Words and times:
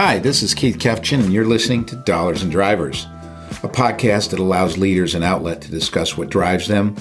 Hi, 0.00 0.20
this 0.20 0.44
is 0.44 0.54
Keith 0.54 0.78
Kefgen, 0.78 1.24
and 1.24 1.32
you're 1.32 1.44
listening 1.44 1.84
to 1.86 1.96
Dollars 1.96 2.44
and 2.44 2.52
Drivers, 2.52 3.06
a 3.64 3.68
podcast 3.68 4.30
that 4.30 4.38
allows 4.38 4.78
leaders 4.78 5.16
an 5.16 5.24
outlet 5.24 5.60
to 5.62 5.72
discuss 5.72 6.16
what 6.16 6.30
drives 6.30 6.68
them 6.68 6.94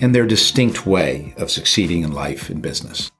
and 0.00 0.14
their 0.14 0.24
distinct 0.24 0.86
way 0.86 1.34
of 1.36 1.50
succeeding 1.50 2.04
in 2.04 2.12
life 2.12 2.50
and 2.50 2.62
business. 2.62 3.10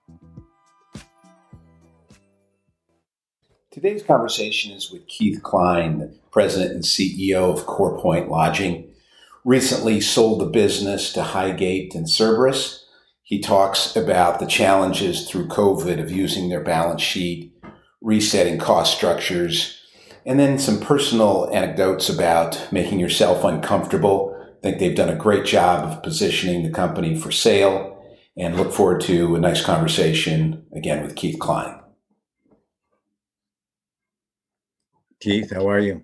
Today's 3.72 4.04
conversation 4.04 4.70
is 4.70 4.93
with 4.93 5.08
Keith 5.08 5.43
Klein, 5.43 5.98
the 5.98 6.16
president 6.30 6.71
and 6.71 6.85
CEO 6.85 7.53
of 7.53 7.66
CorePoint 7.66 8.29
Lodging. 8.29 8.89
Recently 9.44 10.00
sold 10.00 10.43
the 10.43 10.46
business 10.46 11.12
to 11.12 11.25
Highgate 11.25 11.96
and 11.96 12.08
Cerberus. 12.08 12.86
He 13.25 13.40
talks 13.40 13.96
about 13.96 14.39
the 14.39 14.46
challenges 14.46 15.29
through 15.29 15.48
COVID 15.48 16.00
of 16.00 16.12
using 16.12 16.50
their 16.50 16.62
balance 16.62 17.03
sheet 17.03 17.54
resetting 18.04 18.58
cost 18.58 18.94
structures, 18.94 19.81
and 20.26 20.39
then 20.39 20.58
some 20.58 20.79
personal 20.79 21.50
anecdotes 21.53 22.08
about 22.08 22.68
making 22.71 23.00
yourself 23.00 23.43
uncomfortable. 23.43 24.31
I 24.58 24.61
think 24.62 24.79
they've 24.79 24.95
done 24.95 25.08
a 25.08 25.17
great 25.17 25.45
job 25.45 25.85
of 25.85 26.03
positioning 26.03 26.62
the 26.62 26.71
company 26.71 27.18
for 27.18 27.32
sale 27.32 27.90
and 28.36 28.57
look 28.57 28.72
forward 28.72 29.00
to 29.03 29.35
a 29.35 29.40
nice 29.40 29.64
conversation 29.64 30.67
again 30.76 31.03
with 31.03 31.17
Keith 31.17 31.39
Klein. 31.39 31.81
Keith, 35.20 35.50
how 35.53 35.69
are 35.69 35.81
you? 35.81 36.03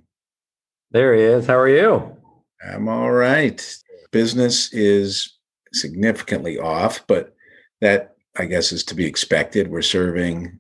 There 0.90 1.14
he 1.14 1.20
is. 1.20 1.46
How 1.46 1.58
are 1.58 1.68
you? 1.68 2.16
I'm 2.66 2.88
all 2.88 3.10
right. 3.10 3.62
Business 4.10 4.72
is 4.72 5.38
significantly 5.74 6.58
off, 6.58 7.06
but 7.06 7.34
that 7.82 8.14
I 8.38 8.46
guess 8.46 8.72
is 8.72 8.84
to 8.84 8.94
be 8.94 9.04
expected. 9.04 9.68
We're 9.68 9.82
serving 9.82 10.58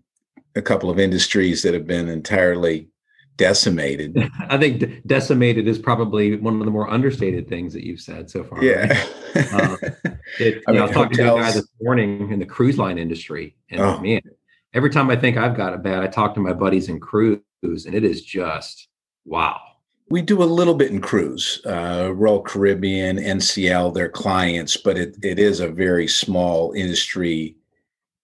a 0.56 0.62
couple 0.62 0.90
of 0.90 0.98
industries 0.98 1.62
that 1.62 1.74
have 1.74 1.86
been 1.86 2.08
entirely 2.08 2.88
decimated. 3.36 4.30
I 4.48 4.58
think 4.58 5.06
decimated 5.06 5.66
is 5.66 5.78
probably 5.78 6.36
one 6.36 6.60
of 6.60 6.64
the 6.64 6.70
more 6.70 6.90
understated 6.90 7.48
things 7.48 7.72
that 7.72 7.84
you've 7.84 8.00
said 8.00 8.28
so 8.30 8.44
far. 8.44 8.62
Yeah. 8.62 8.88
Right? 9.34 9.54
uh, 9.54 9.76
it, 10.38 10.62
I, 10.68 10.72
mean, 10.72 10.82
I 10.82 10.84
was 10.84 10.90
talking 10.90 11.18
hotels... 11.18 11.38
to 11.38 11.42
a 11.42 11.46
guy 11.46 11.52
this 11.52 11.68
morning 11.80 12.30
in 12.30 12.38
the 12.38 12.46
cruise 12.46 12.78
line 12.78 12.98
industry, 12.98 13.56
and 13.70 13.80
oh. 13.80 13.98
man, 14.00 14.20
every 14.74 14.90
time 14.90 15.08
I 15.10 15.16
think 15.16 15.38
I've 15.38 15.56
got 15.56 15.72
it 15.72 15.82
bad, 15.82 16.02
I 16.02 16.06
talk 16.06 16.34
to 16.34 16.40
my 16.40 16.52
buddies 16.52 16.88
in 16.88 17.00
cruise, 17.00 17.40
and 17.62 17.94
it 17.94 18.04
is 18.04 18.22
just 18.22 18.88
wow. 19.24 19.58
We 20.10 20.22
do 20.22 20.42
a 20.42 20.44
little 20.44 20.74
bit 20.74 20.90
in 20.90 21.00
cruise, 21.00 21.62
uh, 21.64 22.12
Royal 22.12 22.42
Caribbean, 22.42 23.16
NCL, 23.16 23.94
their 23.94 24.08
clients, 24.08 24.76
but 24.76 24.98
it, 24.98 25.16
it 25.22 25.38
is 25.38 25.60
a 25.60 25.68
very 25.68 26.08
small 26.08 26.72
industry 26.72 27.56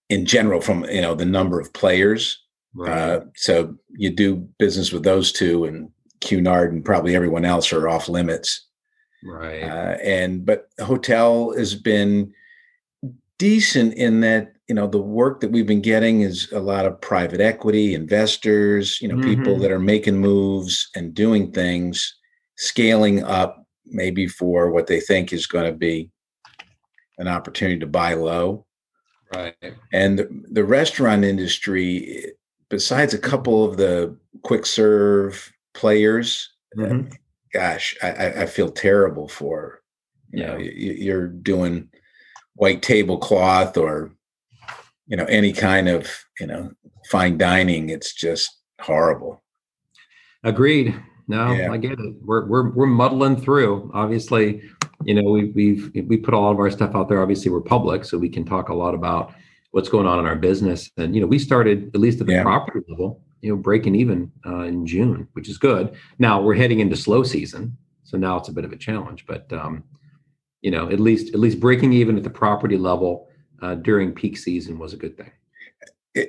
in 0.09 0.25
general 0.25 0.61
from 0.61 0.85
you 0.85 1.01
know 1.01 1.15
the 1.15 1.25
number 1.25 1.59
of 1.59 1.73
players. 1.73 2.41
Right. 2.73 2.91
Uh, 2.91 3.21
so 3.35 3.75
you 3.89 4.09
do 4.09 4.47
business 4.59 4.91
with 4.91 5.03
those 5.03 5.31
two, 5.31 5.65
and 5.65 5.89
Cunard 6.21 6.73
and 6.73 6.85
probably 6.85 7.15
everyone 7.15 7.45
else 7.45 7.71
are 7.73 7.89
off 7.89 8.09
limits. 8.09 8.65
Right. 9.23 9.63
Uh, 9.63 9.97
and 10.03 10.45
but 10.45 10.69
hotel 10.79 11.53
has 11.57 11.75
been 11.75 12.33
decent 13.37 13.93
in 13.93 14.21
that 14.21 14.53
you 14.67 14.75
know 14.75 14.87
the 14.87 15.01
work 15.01 15.39
that 15.41 15.51
we've 15.51 15.67
been 15.67 15.81
getting 15.81 16.21
is 16.21 16.51
a 16.51 16.59
lot 16.59 16.85
of 16.85 16.99
private 17.01 17.39
equity 17.39 17.93
investors 17.93 18.99
you 19.01 19.07
know 19.07 19.15
mm-hmm. 19.15 19.29
people 19.29 19.59
that 19.59 19.71
are 19.71 19.79
making 19.79 20.17
moves 20.17 20.89
and 20.95 21.13
doing 21.13 21.51
things 21.51 22.15
scaling 22.57 23.23
up 23.23 23.65
maybe 23.85 24.27
for 24.27 24.71
what 24.71 24.87
they 24.87 24.99
think 24.99 25.31
is 25.31 25.45
going 25.45 25.65
to 25.65 25.77
be 25.77 26.09
an 27.19 27.27
opportunity 27.27 27.79
to 27.79 27.87
buy 27.87 28.13
low 28.13 28.65
Right. 29.33 29.55
And 29.91 30.19
the, 30.19 30.43
the 30.51 30.63
restaurant 30.63 31.23
industry, 31.23 32.25
besides 32.69 33.13
a 33.13 33.19
couple 33.19 33.65
of 33.65 33.77
the 33.77 34.15
quick 34.43 34.65
serve 34.65 35.51
players, 35.73 36.49
mm-hmm. 36.77 37.09
gosh, 37.53 37.95
I, 38.01 38.43
I 38.43 38.45
feel 38.45 38.71
terrible 38.71 39.27
for. 39.27 39.81
You 40.31 40.41
yeah. 40.41 40.47
know, 40.47 40.57
you're 40.57 41.27
doing 41.27 41.89
white 42.55 42.81
tablecloth 42.81 43.77
or 43.77 44.11
you 45.07 45.15
know 45.15 45.25
any 45.25 45.53
kind 45.53 45.87
of 45.87 46.11
you 46.39 46.47
know 46.47 46.71
fine 47.09 47.37
dining. 47.37 47.89
It's 47.89 48.13
just 48.13 48.49
horrible. 48.81 49.41
Agreed. 50.43 50.95
No, 51.27 51.51
yeah. 51.51 51.71
I 51.71 51.77
get 51.77 51.99
it. 51.99 52.15
We're 52.21 52.45
we're 52.45 52.69
we're 52.69 52.85
muddling 52.85 53.35
through. 53.35 53.91
Obviously, 53.93 54.61
you 55.03 55.13
know, 55.13 55.29
we, 55.29 55.45
we've 55.51 55.91
we 56.07 56.17
put 56.17 56.33
all 56.33 56.51
of 56.51 56.59
our 56.59 56.71
stuff 56.71 56.95
out 56.95 57.09
there. 57.09 57.21
Obviously, 57.21 57.51
we're 57.51 57.61
public, 57.61 58.05
so 58.05 58.17
we 58.17 58.29
can 58.29 58.45
talk 58.45 58.69
a 58.69 58.73
lot 58.73 58.93
about 58.93 59.33
what's 59.71 59.89
going 59.89 60.07
on 60.07 60.19
in 60.19 60.25
our 60.25 60.35
business. 60.35 60.89
And 60.97 61.13
you 61.13 61.21
know, 61.21 61.27
we 61.27 61.37
started 61.37 61.91
at 61.93 61.99
least 61.99 62.21
at 62.21 62.27
the 62.27 62.33
yeah. 62.33 62.43
property 62.43 62.79
level, 62.87 63.21
you 63.41 63.49
know, 63.49 63.57
breaking 63.57 63.95
even 63.95 64.31
uh, 64.45 64.61
in 64.61 64.85
June, 64.85 65.27
which 65.33 65.49
is 65.49 65.57
good. 65.57 65.95
Now 66.17 66.41
we're 66.41 66.55
heading 66.55 66.79
into 66.79 66.95
slow 66.95 67.23
season, 67.23 67.77
so 68.03 68.17
now 68.17 68.37
it's 68.37 68.49
a 68.49 68.53
bit 68.53 68.63
of 68.63 68.71
a 68.71 68.77
challenge. 68.77 69.25
But 69.27 69.51
um, 69.51 69.83
you 70.61 70.71
know, 70.71 70.89
at 70.89 71.01
least 71.01 71.33
at 71.33 71.39
least 71.41 71.59
breaking 71.59 71.91
even 71.91 72.15
at 72.15 72.23
the 72.23 72.29
property 72.29 72.77
level 72.77 73.27
uh, 73.61 73.75
during 73.75 74.13
peak 74.13 74.37
season 74.37 74.79
was 74.79 74.93
a 74.93 74.97
good 74.97 75.17
thing. 75.17 75.31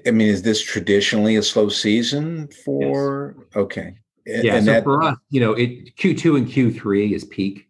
I 0.06 0.10
mean, 0.10 0.28
is 0.28 0.42
this 0.42 0.60
traditionally 0.60 1.36
a 1.36 1.42
slow 1.42 1.69
season 1.69 2.48
for? 2.65 3.36
Yes. 3.38 3.56
Okay. 3.56 3.94
Yeah. 4.28 4.56
And 4.56 4.66
so 4.66 4.72
that, 4.72 4.84
for 4.84 5.03
us, 5.03 5.16
you 5.31 5.41
know, 5.41 5.53
it 5.53 5.97
Q2 5.97 6.37
and 6.37 6.47
Q3 6.47 7.12
is 7.12 7.25
peak 7.25 7.69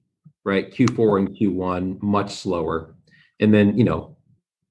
right? 0.49 0.73
Q4 0.73 1.19
and 1.19 1.29
Q1 1.37 2.03
much 2.03 2.35
slower. 2.35 2.95
And 3.39 3.53
then, 3.53 3.77
you 3.77 3.85
know, 3.85 4.17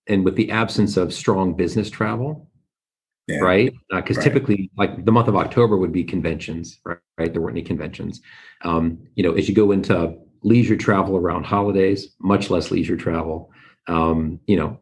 and 0.07 0.25
with 0.25 0.35
the 0.35 0.49
absence 0.49 0.97
of 0.97 1.13
strong 1.13 1.53
business 1.53 1.89
travel, 1.91 2.49
yeah. 3.27 3.39
right? 3.39 3.71
Because 3.91 4.17
uh, 4.17 4.21
right. 4.21 4.23
typically, 4.23 4.71
like 4.75 5.05
the 5.05 5.11
month 5.11 5.27
of 5.27 5.35
October 5.35 5.77
would 5.77 5.91
be 5.91 6.03
conventions, 6.03 6.79
right? 6.83 6.97
right? 7.19 7.31
There 7.31 7.41
weren't 7.41 7.55
any 7.55 7.63
conventions. 7.63 8.21
Um, 8.63 8.97
you 9.13 9.23
know, 9.23 9.33
as 9.33 9.47
you 9.47 9.53
go 9.53 9.71
into 9.71 10.17
leisure 10.41 10.77
travel 10.77 11.15
around 11.15 11.45
holidays, 11.45 12.15
much 12.19 12.49
less 12.49 12.71
leisure 12.71 12.97
travel. 12.97 13.51
Um, 13.87 14.39
you 14.47 14.57
know, 14.57 14.79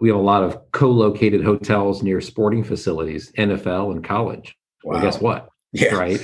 we 0.00 0.08
have 0.10 0.18
a 0.18 0.22
lot 0.22 0.44
of 0.44 0.70
co-located 0.72 1.42
hotels 1.42 2.02
near 2.02 2.20
sporting 2.20 2.62
facilities, 2.62 3.32
NFL 3.32 3.92
and 3.92 4.04
college. 4.04 4.54
Wow. 4.84 4.94
Well, 4.94 5.02
guess 5.02 5.20
what? 5.20 5.48
Yeah. 5.72 5.94
Right. 5.94 6.20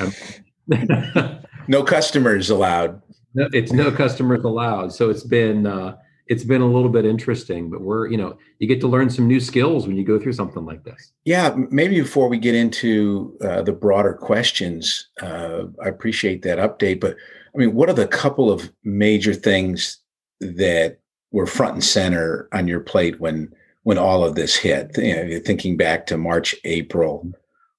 no 1.69 1.83
customers 1.83 2.51
allowed 2.51 3.03
no, 3.35 3.49
it's 3.53 3.73
no 3.73 3.91
customers 3.91 4.45
allowed. 4.45 4.93
So 4.93 5.11
it's 5.11 5.25
been 5.25 5.67
uh, 5.67 5.97
it's 6.27 6.45
been 6.45 6.63
a 6.63 6.67
little 6.67 6.89
bit 6.89 7.05
interesting, 7.05 7.69
but 7.69 7.81
we're 7.81 8.09
you 8.09 8.17
know 8.17 8.39
you 8.59 8.69
get 8.69 8.81
to 8.81 8.89
learn 8.89 9.11
some 9.11 9.27
new 9.27 9.41
skills 9.41 9.87
when 9.87 9.97
you 9.97 10.05
go 10.05 10.19
through 10.19 10.33
something 10.35 10.65
like 10.65 10.85
this. 10.85 11.13
Yeah, 11.25 11.55
maybe 11.71 12.01
before 12.01 12.29
we 12.29 12.39
get 12.39 12.55
into 12.55 13.37
uh, 13.43 13.63
the 13.63 13.73
broader 13.73 14.15
questions, 14.15 15.09
uh, 15.21 15.65
I 15.85 15.89
appreciate 15.89 16.43
that 16.43 16.59
update. 16.59 17.01
But 17.01 17.17
I 17.55 17.59
mean, 17.59 17.75
what 17.75 17.89
are 17.89 17.95
the 17.95 18.07
couple 18.07 18.51
of 18.51 18.73
major 18.85 19.35
things 19.35 19.99
that 20.41 20.99
were 21.33 21.47
front 21.47 21.75
and 21.75 21.85
center 21.85 22.49
on 22.53 22.69
your 22.69 22.81
plate 22.81 23.21
when 23.21 23.53
when 23.83 23.99
all 23.99 24.25
of 24.25 24.37
this 24.37 24.55
hit? 24.55 24.97
You 24.97 25.17
know, 25.17 25.23
you're 25.23 25.41
thinking 25.41 25.77
back 25.77 26.07
to 26.07 26.17
March, 26.17 26.55
April, 26.63 27.33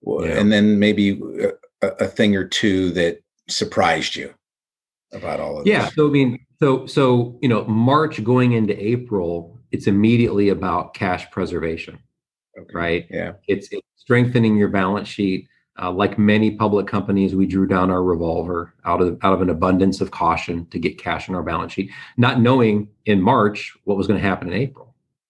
yeah. 0.06 0.40
and 0.40 0.52
then 0.52 0.80
maybe 0.80 1.22
a, 1.82 1.88
a 1.88 2.08
thing 2.08 2.36
or 2.36 2.46
two 2.46 2.92
that 2.92 3.20
surprised 3.48 4.16
you 4.16 4.34
about 5.12 5.40
all 5.40 5.60
of 5.60 5.68
yeah, 5.68 5.86
this? 5.86 5.96
so 5.96 6.08
I 6.08 6.12
mean, 6.12 6.46
so 6.60 6.86
so 6.86 7.38
you 7.42 7.50
know, 7.50 7.66
March 7.66 8.24
going 8.24 8.54
into 8.54 8.76
April, 8.82 9.58
it's 9.72 9.88
immediately 9.88 10.50
about 10.50 10.94
cash 10.94 11.30
preservation, 11.32 12.00
okay. 12.58 12.72
right? 12.74 13.08
Yeah, 13.10 13.34
it's, 13.48 13.68
it's, 13.72 13.82
strengthening 13.96 14.56
your 14.56 14.68
balance 14.70 15.08
sheet. 15.08 15.48
Uh, 15.82 15.92
like 15.92 16.18
many 16.18 16.52
public 16.52 16.88
companies, 16.88 17.36
we 17.36 17.46
drew 17.46 17.68
down 17.68 17.92
our 17.92 18.02
revolver 18.02 18.74
out 18.86 19.02
of 19.02 19.18
out 19.24 19.34
of 19.34 19.42
an 19.42 19.50
abundance 19.50 20.00
of 20.00 20.12
caution 20.12 20.66
to 20.68 20.80
get 20.80 20.98
cash 20.98 21.28
in 21.28 21.36
our 21.36 21.44
balance 21.44 21.74
sheet, 21.74 21.92
not 22.16 22.40
knowing 22.40 22.88
in 23.06 23.22
March 23.22 23.76
what 23.84 23.98
was 23.98 24.08
going 24.08 24.20
to 24.20 24.26
happen 24.26 24.48
in 24.48 24.54
April. 24.54 24.85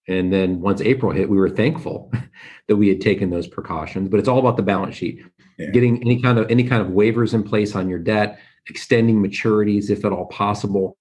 And 0.08 0.32
then 0.32 0.60
once 0.60 0.80
April 0.80 1.12
hit, 1.12 1.28
we 1.28 1.36
were 1.36 1.50
thankful 1.50 2.12
that 2.68 2.76
we 2.76 2.88
had 2.88 3.00
taken 3.00 3.30
those 3.30 3.46
precautions. 3.46 4.08
But 4.08 4.20
it's 4.20 4.28
all 4.28 4.38
about 4.38 4.56
the 4.56 4.62
balance 4.62 4.96
sheet, 4.96 5.24
yeah. 5.58 5.70
getting 5.70 6.00
any 6.02 6.20
kind 6.20 6.38
of 6.38 6.50
any 6.50 6.64
kind 6.64 6.82
of 6.82 6.88
waivers 6.88 7.34
in 7.34 7.42
place 7.42 7.74
on 7.74 7.88
your 7.88 7.98
debt, 7.98 8.38
extending 8.68 9.22
maturities 9.22 9.90
if 9.90 10.04
at 10.04 10.12
all 10.12 10.26
possible. 10.26 10.96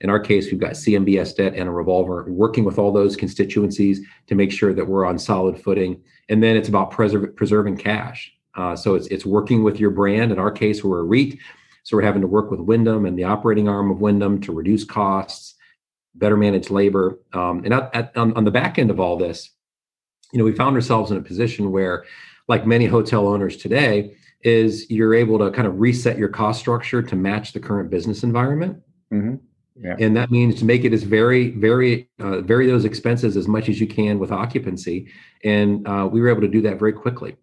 In 0.00 0.10
our 0.10 0.20
case, 0.20 0.50
we've 0.50 0.60
got 0.60 0.72
CMBS 0.72 1.34
debt 1.36 1.54
and 1.56 1.68
a 1.68 1.72
revolver, 1.72 2.24
working 2.28 2.64
with 2.64 2.78
all 2.78 2.92
those 2.92 3.16
constituencies 3.16 4.00
to 4.28 4.36
make 4.36 4.52
sure 4.52 4.72
that 4.72 4.86
we're 4.86 5.04
on 5.04 5.18
solid 5.18 5.60
footing. 5.60 6.00
And 6.28 6.40
then 6.40 6.56
it's 6.56 6.68
about 6.68 6.92
preserve, 6.92 7.34
preserving 7.34 7.78
cash. 7.78 8.32
Uh, 8.54 8.76
so 8.76 8.94
it's 8.94 9.06
it's 9.08 9.26
working 9.26 9.62
with 9.62 9.80
your 9.80 9.90
brand. 9.90 10.32
In 10.32 10.38
our 10.38 10.50
case, 10.50 10.82
we're 10.82 11.00
a 11.00 11.04
REIT, 11.04 11.38
so 11.82 11.96
we're 11.96 12.02
having 12.02 12.22
to 12.22 12.28
work 12.28 12.50
with 12.50 12.60
Wyndham 12.60 13.06
and 13.06 13.18
the 13.18 13.24
operating 13.24 13.68
arm 13.68 13.90
of 13.90 14.00
Wyndham 14.00 14.40
to 14.42 14.52
reduce 14.52 14.84
costs, 14.84 15.54
better 16.14 16.36
manage 16.36 16.70
labor. 16.70 17.18
Um, 17.32 17.64
and 17.64 17.74
at, 17.74 17.94
at, 17.94 18.16
on, 18.16 18.32
on 18.34 18.44
the 18.44 18.50
back 18.50 18.78
end 18.78 18.90
of 18.90 19.00
all 19.00 19.16
this, 19.16 19.50
you 20.32 20.38
know, 20.38 20.44
we 20.44 20.52
found 20.52 20.76
ourselves 20.76 21.10
in 21.10 21.16
a 21.16 21.22
position 21.22 21.70
where, 21.70 22.04
like 22.48 22.66
many 22.66 22.86
hotel 22.86 23.28
owners 23.28 23.56
today, 23.56 24.16
is 24.42 24.90
you're 24.90 25.14
able 25.14 25.38
to 25.38 25.50
kind 25.50 25.66
of 25.66 25.80
reset 25.80 26.18
your 26.18 26.28
cost 26.28 26.60
structure 26.60 27.02
to 27.02 27.16
match 27.16 27.52
the 27.52 27.60
current 27.60 27.90
business 27.90 28.22
environment. 28.22 28.80
Mm-hmm. 29.12 29.36
Yeah. 29.80 29.96
And 30.00 30.16
that 30.16 30.30
means 30.30 30.58
to 30.58 30.64
make 30.64 30.84
it 30.84 30.92
as 30.92 31.04
very, 31.04 31.50
very, 31.50 32.08
uh, 32.18 32.40
vary 32.40 32.66
those 32.66 32.84
expenses 32.84 33.36
as 33.36 33.46
much 33.46 33.68
as 33.68 33.80
you 33.80 33.86
can 33.86 34.18
with 34.18 34.32
occupancy. 34.32 35.08
And 35.44 35.86
uh, 35.86 36.08
we 36.10 36.20
were 36.20 36.28
able 36.28 36.40
to 36.40 36.48
do 36.48 36.60
that 36.62 36.78
very 36.78 36.92
quickly. 36.92 37.36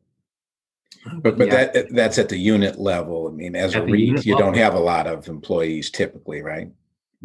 But 1.21 1.37
but 1.37 1.47
yeah. 1.47 1.65
that 1.65 1.93
that's 1.93 2.17
at 2.17 2.29
the 2.29 2.37
unit 2.37 2.79
level. 2.79 3.27
I 3.27 3.31
mean, 3.31 3.55
as 3.55 3.75
at 3.75 3.83
a 3.83 3.85
REIT, 3.85 4.25
you 4.25 4.33
level. 4.33 4.51
don't 4.51 4.57
have 4.57 4.73
a 4.73 4.79
lot 4.79 5.05
of 5.05 5.27
employees 5.27 5.91
typically, 5.91 6.41
right? 6.41 6.69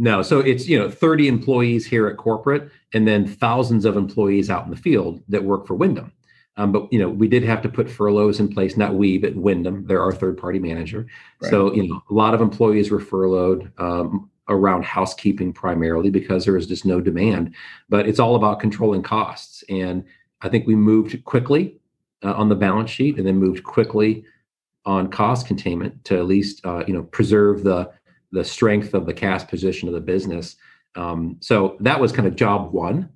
No, 0.01 0.23
so 0.23 0.41
it's 0.41 0.67
you 0.67 0.79
know 0.79 0.89
30 0.89 1.29
employees 1.29 1.85
here 1.85 2.07
at 2.07 2.17
corporate, 2.17 2.71
and 2.95 3.07
then 3.07 3.27
thousands 3.27 3.85
of 3.85 3.99
employees 3.99 4.49
out 4.49 4.65
in 4.65 4.71
the 4.71 4.77
field 4.77 5.23
that 5.29 5.45
work 5.45 5.67
for 5.67 5.75
Wyndham. 5.75 6.11
Um, 6.57 6.73
but 6.73 6.91
you 6.91 6.99
know, 6.99 7.11
we 7.11 7.29
did 7.29 7.43
have 7.45 7.61
to 7.61 7.69
put 7.69 7.91
furloughs 7.91 8.41
in 8.41 8.49
place. 8.49 8.79
Not 8.79 8.95
we, 8.95 9.19
but 9.19 9.37
Wyndham. 9.37 9.87
They're 9.87 10.03
our 10.03 10.13
third-party 10.13 10.59
manager. 10.59 11.07
Right. 11.43 11.51
So 11.51 11.75
you 11.75 11.87
know, 11.87 12.03
a 12.11 12.15
lot 12.15 12.33
of 12.33 12.41
employees 12.41 12.91
were 12.91 12.99
furloughed 12.99 13.71
um, 13.77 14.31
around 14.49 14.87
housekeeping 14.87 15.53
primarily 15.53 16.09
because 16.09 16.47
there 16.47 16.55
was 16.55 16.67
just 16.67 16.87
no 16.87 17.03
demand. 17.03 17.55
But 17.91 18.09
it's 18.09 18.19
all 18.19 18.37
about 18.37 18.59
controlling 18.59 19.03
costs, 19.03 19.63
and 19.69 20.03
I 20.41 20.49
think 20.49 20.67
we 20.67 20.77
moved 20.77 21.23
quickly 21.27 21.79
uh, 22.25 22.33
on 22.33 22.49
the 22.49 22.57
balance 22.57 22.89
sheet, 22.89 23.19
and 23.19 23.27
then 23.27 23.37
moved 23.37 23.65
quickly 23.65 24.25
on 24.87 25.11
cost 25.11 25.47
containment 25.47 26.03
to 26.07 26.17
at 26.17 26.25
least 26.25 26.65
uh, 26.65 26.85
you 26.87 26.95
know 26.95 27.03
preserve 27.03 27.65
the 27.65 27.91
the 28.33 28.45
strength 28.45 28.95
of 28.95 29.07
the 29.07 29.15
cash 29.15 29.47
position 29.47 29.89
of 29.89 29.95
the 29.95 30.01
business. 30.01 30.57
Um, 30.97 31.37
so 31.41 31.77
that 31.81 32.01
was 32.01 32.13
kind 32.13 32.29
of 32.29 32.37
job 32.37 32.73
one 32.73 33.09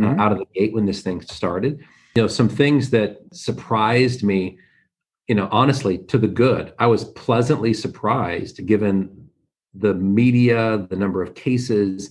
uh, 0.00 0.04
mm-hmm. 0.04 0.20
out 0.20 0.32
of 0.32 0.38
the 0.38 0.46
gate 0.54 0.72
when 0.72 0.86
this 0.86 1.02
thing 1.02 1.20
started 1.20 1.82
you 2.14 2.22
know 2.22 2.28
some 2.28 2.48
things 2.48 2.90
that 2.90 3.18
surprised 3.32 4.22
me 4.22 4.58
you 5.28 5.34
know 5.34 5.48
honestly 5.50 5.98
to 5.98 6.18
the 6.18 6.28
good 6.28 6.72
i 6.78 6.86
was 6.86 7.04
pleasantly 7.04 7.72
surprised 7.72 8.64
given 8.66 9.28
the 9.74 9.94
media 9.94 10.86
the 10.90 10.96
number 10.96 11.22
of 11.22 11.34
cases 11.34 12.10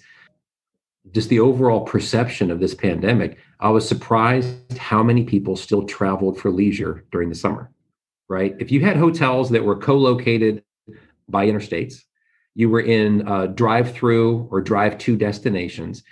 just 1.11 1.29
the 1.29 1.39
overall 1.39 1.81
perception 1.81 2.51
of 2.51 2.59
this 2.59 2.73
pandemic 2.73 3.37
i 3.59 3.69
was 3.69 3.87
surprised 3.87 4.77
how 4.77 5.03
many 5.03 5.23
people 5.23 5.55
still 5.55 5.83
traveled 5.83 6.39
for 6.39 6.49
leisure 6.49 7.05
during 7.11 7.29
the 7.29 7.35
summer 7.35 7.71
right 8.29 8.55
if 8.59 8.71
you 8.71 8.81
had 8.81 8.97
hotels 8.97 9.49
that 9.49 9.63
were 9.63 9.75
co-located 9.75 10.63
by 11.29 11.45
interstates 11.45 12.03
you 12.55 12.69
were 12.69 12.81
in 12.81 13.27
uh, 13.27 13.47
drive 13.47 13.93
through 13.93 14.47
or 14.51 14.61
drive 14.61 14.97
to 14.99 15.15
destinations 15.15 16.03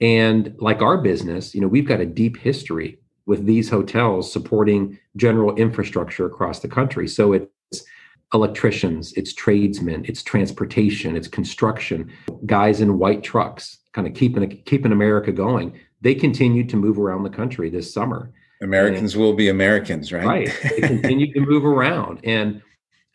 and 0.00 0.54
like 0.58 0.82
our 0.82 0.98
business 0.98 1.54
you 1.54 1.60
know 1.60 1.68
we've 1.68 1.88
got 1.88 2.00
a 2.00 2.06
deep 2.06 2.36
history 2.36 2.98
with 3.26 3.44
these 3.44 3.68
hotels 3.68 4.32
supporting 4.32 4.98
general 5.16 5.54
infrastructure 5.56 6.26
across 6.26 6.60
the 6.60 6.68
country. 6.68 7.08
So 7.08 7.32
it's 7.32 7.84
electricians, 8.32 9.12
it's 9.14 9.34
tradesmen, 9.34 10.04
it's 10.06 10.22
transportation, 10.22 11.16
it's 11.16 11.28
construction, 11.28 12.10
guys 12.46 12.80
in 12.80 12.98
white 12.98 13.22
trucks, 13.22 13.78
kind 13.92 14.06
of 14.06 14.14
keeping 14.14 14.48
keeping 14.64 14.92
America 14.92 15.32
going. 15.32 15.78
They 16.00 16.14
continued 16.14 16.68
to 16.70 16.76
move 16.76 16.98
around 16.98 17.24
the 17.24 17.30
country 17.30 17.68
this 17.68 17.92
summer. 17.92 18.32
Americans 18.62 19.14
and, 19.14 19.22
will 19.22 19.34
be 19.34 19.48
Americans, 19.48 20.12
right? 20.12 20.24
Right. 20.24 20.58
They 20.62 20.86
continued 20.86 21.34
to 21.34 21.40
move 21.40 21.64
around, 21.64 22.20
and 22.24 22.62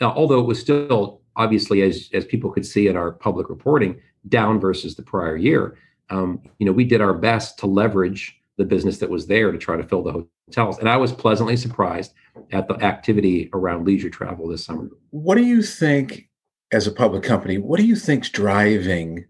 uh, 0.01 0.09
although 0.09 0.39
it 0.39 0.45
was 0.45 0.59
still 0.59 1.20
obviously, 1.35 1.81
as 1.81 2.09
as 2.13 2.25
people 2.25 2.51
could 2.51 2.65
see 2.65 2.87
in 2.87 2.95
our 2.95 3.11
public 3.11 3.49
reporting, 3.49 3.99
down 4.29 4.59
versus 4.59 4.95
the 4.95 5.03
prior 5.03 5.35
year, 5.35 5.77
um, 6.09 6.41
you 6.59 6.65
know, 6.65 6.71
we 6.71 6.83
did 6.83 7.01
our 7.01 7.13
best 7.13 7.57
to 7.59 7.67
leverage 7.67 8.37
the 8.57 8.65
business 8.65 8.99
that 8.99 9.09
was 9.09 9.27
there 9.27 9.51
to 9.51 9.57
try 9.57 9.77
to 9.77 9.83
fill 9.83 10.03
the 10.03 10.25
hotels. 10.47 10.77
And 10.77 10.89
I 10.89 10.97
was 10.97 11.11
pleasantly 11.11 11.57
surprised 11.57 12.13
at 12.51 12.67
the 12.67 12.75
activity 12.83 13.49
around 13.53 13.85
leisure 13.85 14.09
travel 14.09 14.47
this 14.47 14.65
summer. 14.65 14.89
What 15.09 15.35
do 15.35 15.43
you 15.43 15.63
think, 15.63 16.29
as 16.71 16.85
a 16.85 16.91
public 16.91 17.23
company, 17.23 17.57
what 17.57 17.79
do 17.79 17.85
you 17.85 17.95
think's 17.95 18.29
driving 18.29 19.25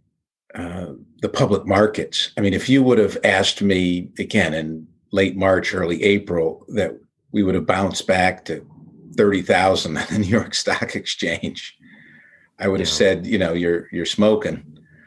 uh, 0.56 0.94
the 1.22 1.30
public 1.30 1.66
markets? 1.66 2.32
I 2.38 2.42
mean, 2.42 2.54
if 2.54 2.68
you 2.68 2.84
would 2.84 2.98
have 2.98 3.18
asked 3.24 3.62
me 3.62 4.12
again 4.20 4.54
in 4.54 4.88
late 5.12 5.38
March, 5.38 5.74
early 5.74 6.04
April, 6.04 6.66
that 6.70 7.00
we 7.32 7.44
would 7.44 7.56
have 7.56 7.66
bounced 7.66 8.08
back 8.08 8.46
to 8.46 8.66
30,000 9.16 9.98
on 9.98 10.06
the 10.10 10.20
New 10.20 10.28
York 10.28 10.54
Stock 10.54 10.96
Exchange, 10.96 11.78
I 12.62 12.68
would 12.68 12.80
have 12.80 12.90
said, 12.90 13.26
you 13.26 13.38
know, 13.38 13.54
you're 13.54 13.88
you're 13.92 14.06
smoking. 14.06 14.64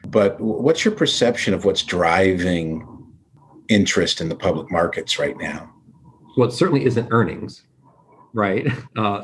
But 0.08 0.38
what's 0.40 0.84
your 0.84 0.94
perception 0.94 1.54
of 1.54 1.64
what's 1.64 1.82
driving 1.82 2.86
interest 3.68 4.20
in 4.20 4.28
the 4.28 4.36
public 4.36 4.70
markets 4.70 5.18
right 5.18 5.36
now. 5.36 5.72
Well, 6.36 6.48
it 6.48 6.52
certainly 6.52 6.84
isn't 6.84 7.08
earnings, 7.10 7.62
right? 8.32 8.66
Uh, 8.96 9.20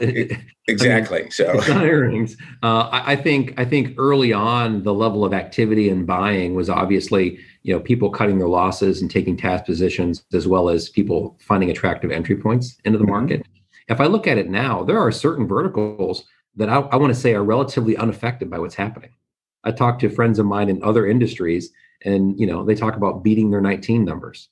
exactly. 0.67 1.19
I 1.19 1.23
mean, 1.23 1.31
so 1.31 1.53
it's 1.53 1.69
not 1.69 1.85
earnings. 1.85 2.37
Uh, 2.61 2.89
I, 2.91 3.13
I, 3.13 3.17
think 3.17 3.55
I 3.57 3.65
think 3.65 3.95
early 3.99 4.33
on 4.33 4.83
the 4.83 4.93
level 4.93 5.25
of 5.25 5.33
activity 5.33 5.89
and 5.89 6.05
buying 6.05 6.55
was 6.57 6.69
obviously 6.69 7.39
you 7.63 7.73
know 7.73 7.79
people 7.79 8.11
cutting 8.11 8.39
their 8.39 8.49
losses 8.49 9.01
and 9.01 9.09
taking 9.09 9.37
task 9.37 9.65
positions, 9.65 10.25
as 10.33 10.49
well 10.49 10.69
as 10.69 10.89
people 10.89 11.39
finding 11.41 11.71
attractive 11.71 12.11
entry 12.11 12.37
points 12.37 12.79
into 12.85 12.99
the 12.99 13.05
mm-hmm. 13.05 13.13
market. 13.13 13.47
If 13.89 14.01
I 14.01 14.07
look 14.07 14.27
at 14.27 14.39
it 14.39 14.51
now, 14.51 14.83
there 14.83 14.99
are 14.99 15.13
certain 15.13 15.47
verticals 15.47 16.25
that 16.61 16.69
I, 16.69 16.77
I 16.77 16.97
want 16.97 17.13
to 17.13 17.19
say 17.19 17.35
are 17.35 17.43
relatively 17.43 17.97
unaffected 17.97 18.51
by 18.51 18.59
what's 18.59 18.75
happening. 18.75 19.11
I 19.65 19.73
talked 19.73 20.03
to 20.03 20.11
friends 20.11 20.39
of 20.39 20.45
mine 20.45 20.69
in 20.69 20.83
other 20.83 21.07
industries 21.07 21.71
and 22.03 22.39
you 22.39 22.47
know 22.47 22.65
they 22.65 22.75
talk 22.75 22.97
about 22.97 23.23
beating 23.23 23.51
their 23.51 23.61
19 23.61 24.05
numbers 24.05 24.49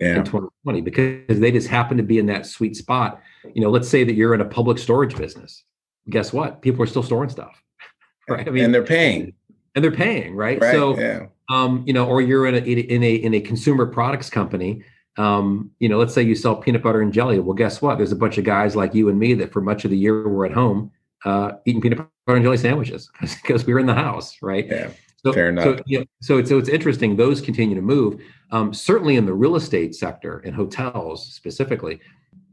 yeah. 0.00 0.16
in 0.16 0.24
2020 0.24 0.80
because 0.80 1.40
they 1.40 1.50
just 1.50 1.68
happen 1.68 1.96
to 1.96 2.02
be 2.02 2.18
in 2.18 2.26
that 2.26 2.46
sweet 2.46 2.76
spot. 2.76 3.22
You 3.54 3.62
know 3.62 3.70
let's 3.70 3.88
say 3.88 4.04
that 4.04 4.14
you're 4.14 4.34
in 4.34 4.40
a 4.40 4.44
public 4.44 4.78
storage 4.78 5.16
business. 5.16 5.64
Guess 6.10 6.32
what? 6.32 6.60
People 6.60 6.82
are 6.82 6.86
still 6.86 7.02
storing 7.04 7.30
stuff 7.30 7.62
right? 8.28 8.46
I 8.46 8.50
mean 8.50 8.64
and 8.64 8.74
they're 8.74 8.82
paying. 8.82 9.32
and 9.76 9.84
they're 9.84 9.92
paying 9.92 10.34
right, 10.34 10.60
right 10.60 10.72
so 10.72 10.98
yeah. 10.98 11.26
um 11.50 11.84
you 11.86 11.92
know 11.92 12.06
or 12.06 12.20
you're 12.20 12.46
in 12.46 12.54
a 12.56 12.58
in 12.58 13.02
a 13.04 13.14
in 13.14 13.34
a 13.34 13.40
consumer 13.40 13.86
products 13.86 14.28
company 14.28 14.82
um 15.18 15.70
you 15.78 15.88
know 15.88 15.98
let's 15.98 16.12
say 16.12 16.22
you 16.22 16.34
sell 16.34 16.56
peanut 16.56 16.82
butter 16.82 17.00
and 17.00 17.12
jelly. 17.12 17.38
Well 17.38 17.54
guess 17.54 17.80
what? 17.80 17.96
There's 17.96 18.12
a 18.12 18.16
bunch 18.16 18.38
of 18.38 18.44
guys 18.44 18.74
like 18.74 18.92
you 18.92 19.08
and 19.08 19.20
me 19.20 19.34
that 19.34 19.52
for 19.52 19.60
much 19.60 19.84
of 19.84 19.92
the 19.92 19.96
year 19.96 20.28
we're 20.28 20.46
at 20.46 20.52
home 20.52 20.90
uh 21.24 21.52
eating 21.64 21.80
peanut 21.80 21.98
butter 21.98 22.36
and 22.36 22.44
jelly 22.44 22.56
sandwiches 22.56 23.10
because 23.20 23.66
we 23.66 23.72
were 23.72 23.80
in 23.80 23.86
the 23.86 23.94
house 23.94 24.36
right 24.42 24.66
yeah 24.68 24.90
so, 25.24 25.32
Fair 25.32 25.48
enough. 25.48 25.64
So, 25.64 25.78
yeah, 25.86 26.02
so, 26.20 26.36
it's, 26.38 26.50
so 26.50 26.58
it's 26.58 26.68
interesting. 26.68 27.16
Those 27.16 27.40
continue 27.40 27.74
to 27.74 27.82
move. 27.82 28.20
Um, 28.50 28.74
certainly 28.74 29.16
in 29.16 29.24
the 29.24 29.32
real 29.32 29.56
estate 29.56 29.94
sector 29.94 30.40
and 30.40 30.54
hotels 30.54 31.32
specifically, 31.32 31.98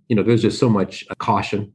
you 0.07 0.15
know, 0.15 0.23
there's 0.23 0.41
just 0.41 0.57
so 0.57 0.69
much 0.69 1.05
caution, 1.17 1.73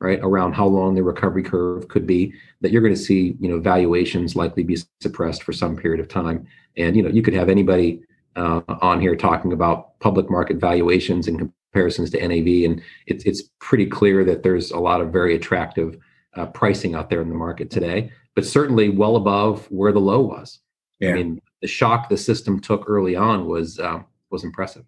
right, 0.00 0.18
around 0.22 0.54
how 0.54 0.66
long 0.66 0.94
the 0.94 1.02
recovery 1.02 1.42
curve 1.42 1.88
could 1.88 2.06
be 2.06 2.32
that 2.62 2.72
you're 2.72 2.80
going 2.80 2.94
to 2.94 3.00
see, 3.00 3.36
you 3.38 3.50
know, 3.50 3.60
valuations 3.60 4.34
likely 4.34 4.62
be 4.62 4.78
suppressed 5.02 5.42
for 5.42 5.52
some 5.52 5.76
period 5.76 6.00
of 6.00 6.08
time. 6.08 6.46
And 6.76 6.96
you 6.96 7.02
know, 7.02 7.10
you 7.10 7.20
could 7.20 7.34
have 7.34 7.50
anybody 7.50 8.02
uh, 8.36 8.62
on 8.68 8.98
here 9.00 9.16
talking 9.16 9.52
about 9.52 9.98
public 10.00 10.30
market 10.30 10.56
valuations 10.56 11.28
and 11.28 11.38
comparisons 11.38 12.10
to 12.10 12.28
NAV, 12.28 12.70
and 12.70 12.82
it's 13.06 13.24
it's 13.24 13.42
pretty 13.60 13.86
clear 13.86 14.24
that 14.24 14.42
there's 14.42 14.70
a 14.70 14.78
lot 14.78 15.02
of 15.02 15.12
very 15.12 15.34
attractive 15.34 15.98
uh, 16.34 16.46
pricing 16.46 16.94
out 16.94 17.10
there 17.10 17.20
in 17.20 17.28
the 17.28 17.34
market 17.34 17.70
today 17.70 18.10
but 18.34 18.46
certainly 18.46 18.88
well 18.88 19.16
above 19.16 19.66
where 19.70 19.92
the 19.92 20.00
low 20.00 20.20
was. 20.20 20.60
Yeah. 20.98 21.10
I 21.10 21.14
mean, 21.14 21.40
the 21.62 21.68
shock 21.68 22.08
the 22.08 22.16
system 22.16 22.60
took 22.60 22.84
early 22.88 23.16
on 23.16 23.46
was 23.46 23.78
uh, 23.78 24.00
was 24.30 24.44
impressive. 24.44 24.84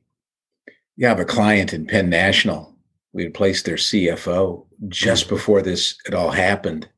Yeah, 0.97 1.09
I 1.09 1.11
have 1.11 1.21
a 1.21 1.25
client 1.25 1.73
in 1.73 1.87
Penn 1.87 2.11
National. 2.11 2.75
We 3.13 3.25
had 3.25 3.35
placed 3.35 3.65
their 3.65 3.77
CFO 3.77 4.67
just 4.89 5.27
mm-hmm. 5.27 5.35
before 5.35 5.63
this 5.63 5.97
it 6.07 6.15
all 6.15 6.31
happened, 6.31 6.89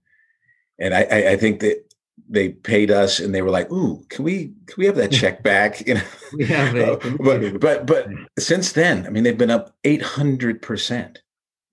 and 0.79 0.95
I, 0.95 1.03
I, 1.03 1.31
I, 1.31 1.37
think 1.37 1.61
that 1.61 1.85
they 2.29 2.51
paid 2.51 2.91
us, 2.91 3.21
and 3.21 3.35
they 3.35 3.43
were 3.43 3.51
like, 3.51 3.71
"Ooh, 3.73 4.05
can 4.09 4.25
we 4.25 4.53
can 4.67 4.75
we 4.77 4.87
have 4.87 4.97
that 4.97 5.13
check 5.13 5.43
back?" 5.45 5.87
You 5.87 5.95
know, 5.95 6.03
yeah, 6.39 6.97
but 7.21 7.61
but 7.61 7.87
but 7.87 8.09
since 8.39 8.73
then, 8.73 9.07
I 9.07 9.11
mean, 9.11 9.25
they've 9.25 9.39
been 9.39 9.51
up 9.51 9.75
eight 9.85 10.03
hundred 10.03 10.61
percent. 10.61 11.23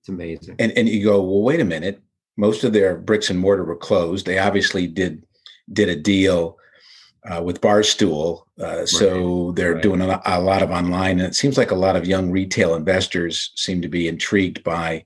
It's 0.01 0.10
amazing. 0.10 0.56
And 0.58 0.72
and 0.75 0.88
you 0.90 1.04
go, 1.04 1.22
well, 1.22 1.42
wait 1.42 1.60
a 1.60 1.66
minute 1.66 2.01
most 2.38 2.63
of 2.63 2.73
their 2.73 2.97
bricks 2.97 3.29
and 3.29 3.39
mortar 3.39 3.63
were 3.63 3.75
closed. 3.75 4.25
They 4.25 4.39
obviously 4.39 4.88
did 4.88 5.23
did 5.71 5.89
a 5.89 5.95
deal 5.95 6.57
uh, 7.29 7.41
with 7.41 7.61
Barstool, 7.61 8.43
uh, 8.59 8.85
so 8.85 9.51
they're 9.53 9.75
right. 9.75 9.83
doing 9.83 10.01
a, 10.01 10.21
a, 10.25 10.41
lot 10.41 10.63
of 10.63 10.71
online. 10.71 11.19
And 11.19 11.27
it 11.27 11.35
seems 11.35 11.57
like 11.57 11.71
a 11.71 11.75
lot 11.75 11.95
of 11.95 12.07
young 12.07 12.31
retail 12.31 12.73
investors 12.73 13.51
seem 13.55 13.81
to 13.83 13.88
be 13.88 14.07
intrigued 14.07 14.63
by 14.63 15.05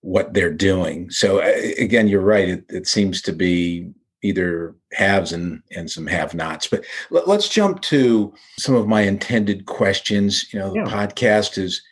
what 0.00 0.34
they're 0.34 0.52
doing. 0.52 1.10
So 1.10 1.40
uh, 1.40 1.52
again, 1.78 2.08
you're 2.08 2.20
right. 2.20 2.48
It, 2.48 2.64
it, 2.68 2.86
seems 2.88 3.22
to 3.22 3.32
be 3.32 3.90
either 4.22 4.74
haves 4.92 5.32
and 5.32 5.62
and 5.70 5.90
some 5.90 6.06
have-nots. 6.06 6.66
But 6.66 6.84
let, 7.10 7.28
us 7.28 7.48
jump 7.48 7.80
to 7.82 8.34
some 8.58 8.74
of 8.74 8.88
my 8.88 9.02
intended 9.02 9.66
questions. 9.66 10.52
You 10.52 10.58
know, 10.58 10.70
the 10.70 10.80
yeah. 10.80 10.84
podcast 10.86 11.56
is 11.56 11.82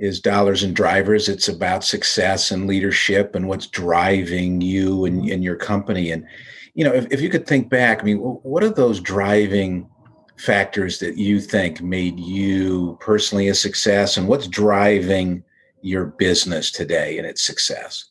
is 0.00 0.18
dollars 0.20 0.62
and 0.62 0.74
drivers. 0.74 1.28
It's 1.28 1.48
about 1.48 1.84
success 1.84 2.50
and 2.50 2.66
leadership 2.66 3.34
and 3.34 3.46
what's 3.46 3.66
driving 3.66 4.60
you 4.60 5.04
and, 5.04 5.28
and 5.28 5.44
your 5.44 5.56
company. 5.56 6.10
And, 6.10 6.26
you 6.74 6.84
know, 6.84 6.92
if, 6.92 7.06
if 7.12 7.20
you 7.20 7.28
could 7.28 7.46
think 7.46 7.68
back, 7.68 8.00
I 8.00 8.04
mean, 8.04 8.16
what 8.18 8.64
are 8.64 8.70
those 8.70 8.98
driving 8.98 9.88
factors 10.36 10.98
that 11.00 11.18
you 11.18 11.38
think 11.38 11.82
made 11.82 12.18
you 12.18 12.96
personally 12.98 13.48
a 13.48 13.54
success 13.54 14.16
and 14.16 14.26
what's 14.26 14.48
driving 14.48 15.44
your 15.82 16.06
business 16.06 16.70
today 16.70 17.18
and 17.18 17.26
its 17.26 17.42
success? 17.42 18.06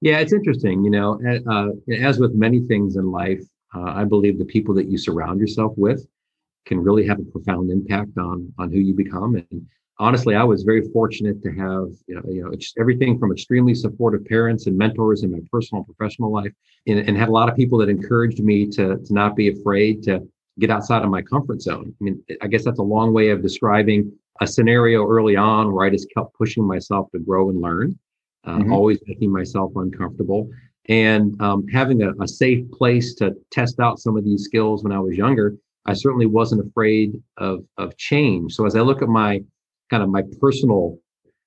Yeah, 0.00 0.20
it's 0.20 0.32
interesting. 0.32 0.84
You 0.84 0.90
know, 0.90 1.20
uh, 1.50 1.70
as 1.92 2.20
with 2.20 2.34
many 2.34 2.60
things 2.60 2.94
in 2.94 3.10
life, 3.10 3.42
uh, 3.74 3.82
I 3.82 4.04
believe 4.04 4.38
the 4.38 4.44
people 4.44 4.72
that 4.76 4.86
you 4.86 4.96
surround 4.96 5.40
yourself 5.40 5.72
with 5.76 6.06
can 6.64 6.78
really 6.78 7.04
have 7.06 7.18
a 7.18 7.24
profound 7.24 7.72
impact 7.72 8.16
on 8.18 8.52
on 8.58 8.70
who 8.70 8.78
you 8.78 8.94
become. 8.94 9.34
And 9.34 9.66
honestly, 9.98 10.34
I 10.34 10.44
was 10.44 10.62
very 10.62 10.82
fortunate 10.92 11.42
to 11.42 11.50
have 11.50 11.88
you 12.06 12.14
know, 12.14 12.22
you 12.28 12.42
know 12.42 12.52
everything 12.78 13.18
from 13.18 13.32
extremely 13.32 13.74
supportive 13.74 14.24
parents 14.24 14.66
and 14.66 14.76
mentors 14.76 15.22
in 15.22 15.32
my 15.32 15.40
personal 15.50 15.84
and 15.84 15.96
professional 15.96 16.32
life, 16.32 16.52
and, 16.86 16.98
and 17.00 17.16
had 17.16 17.28
a 17.28 17.32
lot 17.32 17.48
of 17.48 17.56
people 17.56 17.78
that 17.78 17.88
encouraged 17.88 18.40
me 18.40 18.66
to, 18.66 18.96
to 18.96 19.12
not 19.12 19.36
be 19.36 19.48
afraid 19.48 20.02
to 20.04 20.26
get 20.58 20.70
outside 20.70 21.02
of 21.02 21.10
my 21.10 21.22
comfort 21.22 21.62
zone. 21.62 21.94
I 22.00 22.04
mean, 22.04 22.22
I 22.42 22.46
guess 22.48 22.64
that's 22.64 22.80
a 22.80 22.82
long 22.82 23.12
way 23.12 23.30
of 23.30 23.42
describing 23.42 24.12
a 24.40 24.46
scenario 24.46 25.06
early 25.06 25.36
on 25.36 25.72
where 25.72 25.86
I 25.86 25.90
just 25.90 26.08
kept 26.14 26.34
pushing 26.34 26.64
myself 26.64 27.10
to 27.12 27.18
grow 27.18 27.50
and 27.50 27.60
learn, 27.60 27.98
uh, 28.44 28.58
mm-hmm. 28.58 28.72
always 28.72 28.98
making 29.06 29.32
myself 29.32 29.72
uncomfortable. 29.76 30.48
And 30.88 31.40
um, 31.42 31.66
having 31.68 32.02
a, 32.02 32.12
a, 32.20 32.26
safe 32.26 32.68
place 32.70 33.14
to 33.16 33.34
test 33.50 33.78
out 33.78 33.98
some 33.98 34.16
of 34.16 34.24
these 34.24 34.44
skills 34.44 34.82
when 34.82 34.92
I 34.92 34.98
was 34.98 35.18
younger, 35.18 35.54
I 35.84 35.92
certainly 35.92 36.24
wasn't 36.24 36.66
afraid 36.66 37.20
of, 37.36 37.64
of 37.76 37.96
change. 37.98 38.54
So 38.54 38.64
as 38.64 38.74
I 38.74 38.80
look 38.80 39.02
at 39.02 39.08
my 39.08 39.42
kind 39.90 40.02
of 40.02 40.08
my 40.08 40.22
personal 40.40 40.98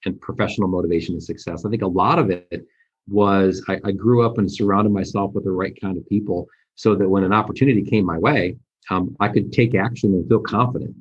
and 0.05 0.19
professional 0.19 0.67
motivation 0.67 1.13
and 1.13 1.24
success. 1.24 1.63
I 1.65 1.69
think 1.69 1.83
a 1.83 1.88
lot 1.88 2.19
of 2.19 2.29
it 2.29 2.65
was 3.07 3.63
I, 3.67 3.79
I, 3.83 3.91
grew 3.91 4.25
up 4.25 4.38
and 4.38 4.51
surrounded 4.51 4.91
myself 4.91 5.33
with 5.33 5.43
the 5.43 5.51
right 5.51 5.77
kind 5.81 5.98
of 5.98 6.07
people 6.07 6.48
so 6.75 6.95
that 6.95 7.10
when 7.10 7.24
an 7.24 7.33
opportunity 7.33 7.83
came 7.83 8.05
my 8.05 8.17
way, 8.17 8.57
um, 8.89 9.15
I 9.19 9.27
could 9.27 9.51
take 9.51 9.75
action 9.75 10.13
and 10.13 10.27
feel 10.27 10.39
confident 10.39 10.95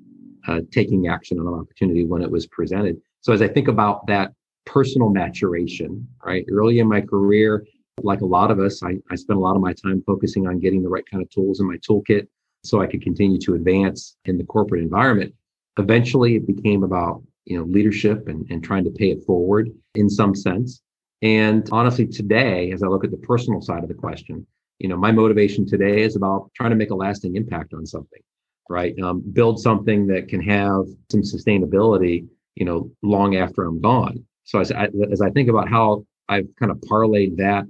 uh, 0.49 0.61
taking 0.73 1.09
action 1.09 1.38
on 1.38 1.47
an 1.47 1.54
opportunity 1.54 2.04
when 2.04 2.23
it 2.23 2.30
was 2.30 2.47
presented. 2.47 3.00
So 3.20 3.32
as 3.32 3.42
I 3.42 3.49
think 3.49 3.68
about 3.68 4.06
that 4.06 4.32
personal 4.64 5.11
maturation, 5.11 6.06
right, 6.25 6.44
early 6.50 6.78
in 6.78 6.88
my 6.88 7.00
career, 7.00 7.66
like 8.02 8.23
a 8.23 8.26
lot 8.26 8.50
of 8.50 8.59
us, 8.59 8.82
I, 8.82 8.97
I 9.11 9.16
spent 9.16 9.38
a 9.38 9.42
lot 9.42 9.56
of 9.56 9.62
my 9.62 9.75
time 9.75 10.02
focusing 10.06 10.47
on 10.47 10.59
getting 10.59 10.82
the 10.82 10.88
right 10.88 11.04
kind 11.11 11.23
of 11.23 11.30
tools 11.30 11.61
in 11.61 11.66
my 11.66 11.76
toolkit 11.76 12.26
so 12.64 12.80
I 12.80 12.87
could 12.87 13.02
continue 13.02 13.38
to 13.38 13.54
advance 13.54 14.16
in 14.25 14.38
the 14.38 14.44
corporate 14.44 14.82
environment. 14.82 15.35
Eventually, 15.78 16.37
it 16.37 16.47
became 16.47 16.82
about 16.82 17.23
you 17.44 17.59
know 17.59 17.64
leadership 17.64 18.28
and, 18.28 18.47
and 18.50 18.62
trying 18.62 18.85
to 18.85 18.90
pay 18.90 19.11
it 19.11 19.25
forward 19.25 19.70
in 19.94 20.09
some 20.09 20.35
sense. 20.35 20.82
And 21.23 21.68
honestly 21.70 22.06
today 22.06 22.73
as 22.73 22.82
i 22.82 22.87
look 22.87 23.04
at 23.04 23.11
the 23.11 23.18
personal 23.18 23.61
side 23.61 23.82
of 23.82 23.88
the 23.88 23.94
question 23.94 24.47
you 24.78 24.88
know 24.88 24.97
my 24.97 25.12
motivation 25.12 25.66
today 25.66 26.02
is 26.02 26.16
about 26.16 26.50
trying 26.54 26.70
to 26.70 26.76
make 26.76 26.90
a 26.90 26.94
lasting 26.94 27.37
impact 27.37 27.75
on 27.75 27.85
something 27.85 28.23
right? 28.70 28.94
Um, 29.00 29.20
build 29.32 29.61
something 29.61 30.06
that 30.06 30.28
can 30.28 30.40
have 30.42 30.87
some 31.11 31.23
sustainability 31.23 32.26
you 32.54 32.64
know 32.64 32.90
long 33.02 33.37
after 33.37 33.64
i'm 33.64 33.80
gone. 33.80 34.25
So 34.44 34.61
as 34.61 34.73
I, 34.73 34.88
as 35.12 35.20
I 35.20 35.30
think 35.30 35.49
about 35.49 35.68
how 35.68 36.06
i've 36.28 36.49
kind 36.59 36.73
of 36.73 36.78
parlayed 36.78 37.37
that 37.37 37.64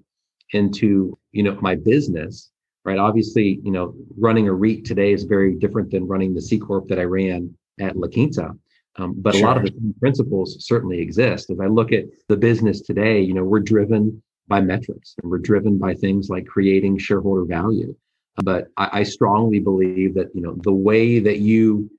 into 0.52 1.18
you 1.32 1.42
know 1.42 1.58
my 1.60 1.74
business 1.74 2.50
right? 2.84 2.98
Obviously 2.98 3.60
you 3.64 3.72
know 3.72 3.94
running 4.16 4.46
a 4.48 4.52
REIT 4.52 4.84
today 4.84 5.12
is 5.12 5.24
very 5.24 5.54
different 5.54 5.90
than 5.90 6.06
running 6.06 6.34
the 6.34 6.42
c 6.42 6.58
corp 6.58 6.86
that 6.88 6.98
i 6.98 7.04
ran 7.04 7.52
at 7.80 7.96
la 7.96 8.06
quinta 8.06 8.52
um, 8.96 9.14
but 9.16 9.34
sure. 9.34 9.44
a 9.44 9.46
lot 9.46 9.56
of 9.56 9.64
the 9.64 9.94
principles 10.00 10.56
certainly 10.64 11.00
exist. 11.00 11.50
As 11.50 11.60
I 11.60 11.66
look 11.66 11.92
at 11.92 12.04
the 12.28 12.36
business 12.36 12.80
today, 12.80 13.20
you 13.20 13.34
know, 13.34 13.44
we're 13.44 13.60
driven 13.60 14.22
by 14.48 14.60
metrics 14.60 15.14
and 15.22 15.30
we're 15.30 15.38
driven 15.38 15.78
by 15.78 15.94
things 15.94 16.28
like 16.28 16.46
creating 16.46 16.98
shareholder 16.98 17.44
value. 17.44 17.94
But 18.42 18.68
I, 18.76 18.90
I 18.92 19.02
strongly 19.04 19.60
believe 19.60 20.14
that, 20.14 20.34
you 20.34 20.42
know, 20.42 20.56
the 20.62 20.72
way 20.72 21.20
that 21.20 21.38
you 21.38 21.90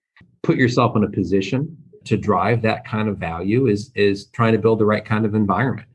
put 0.43 0.57
yourself 0.57 0.95
in 0.95 1.03
a 1.03 1.10
position 1.10 1.77
to 2.05 2.17
drive 2.17 2.62
that 2.63 2.86
kind 2.86 3.07
of 3.07 3.17
value 3.17 3.67
is 3.67 3.91
is 3.95 4.25
trying 4.27 4.53
to 4.53 4.60
build 4.60 4.79
the 4.79 4.86
right 4.86 5.05
kind 5.05 5.25
of 5.25 5.36
environment 5.36 5.88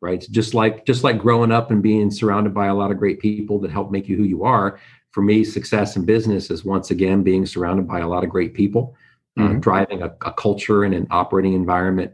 right 0.00 0.26
just 0.30 0.54
like 0.54 0.84
just 0.84 1.04
like 1.04 1.18
growing 1.18 1.52
up 1.52 1.70
and 1.70 1.82
being 1.82 2.10
surrounded 2.10 2.52
by 2.52 2.66
a 2.66 2.74
lot 2.74 2.90
of 2.90 2.98
great 2.98 3.20
people 3.20 3.60
that 3.60 3.70
help 3.70 3.90
make 3.90 4.08
you 4.08 4.16
who 4.16 4.24
you 4.24 4.42
are 4.42 4.80
for 5.12 5.22
me 5.22 5.44
success 5.44 5.96
in 5.96 6.04
business 6.04 6.50
is 6.50 6.64
once 6.64 6.90
again 6.90 7.22
being 7.22 7.46
surrounded 7.46 7.86
by 7.86 8.00
a 8.00 8.08
lot 8.08 8.24
of 8.24 8.30
great 8.30 8.54
people 8.54 8.96
uh, 9.38 9.42
mm-hmm. 9.42 9.60
driving 9.60 10.02
a, 10.02 10.14
a, 10.26 10.32
culture 10.32 10.84
and 10.84 10.94
an 10.94 11.06
operating 11.10 11.54
environment 11.54 12.12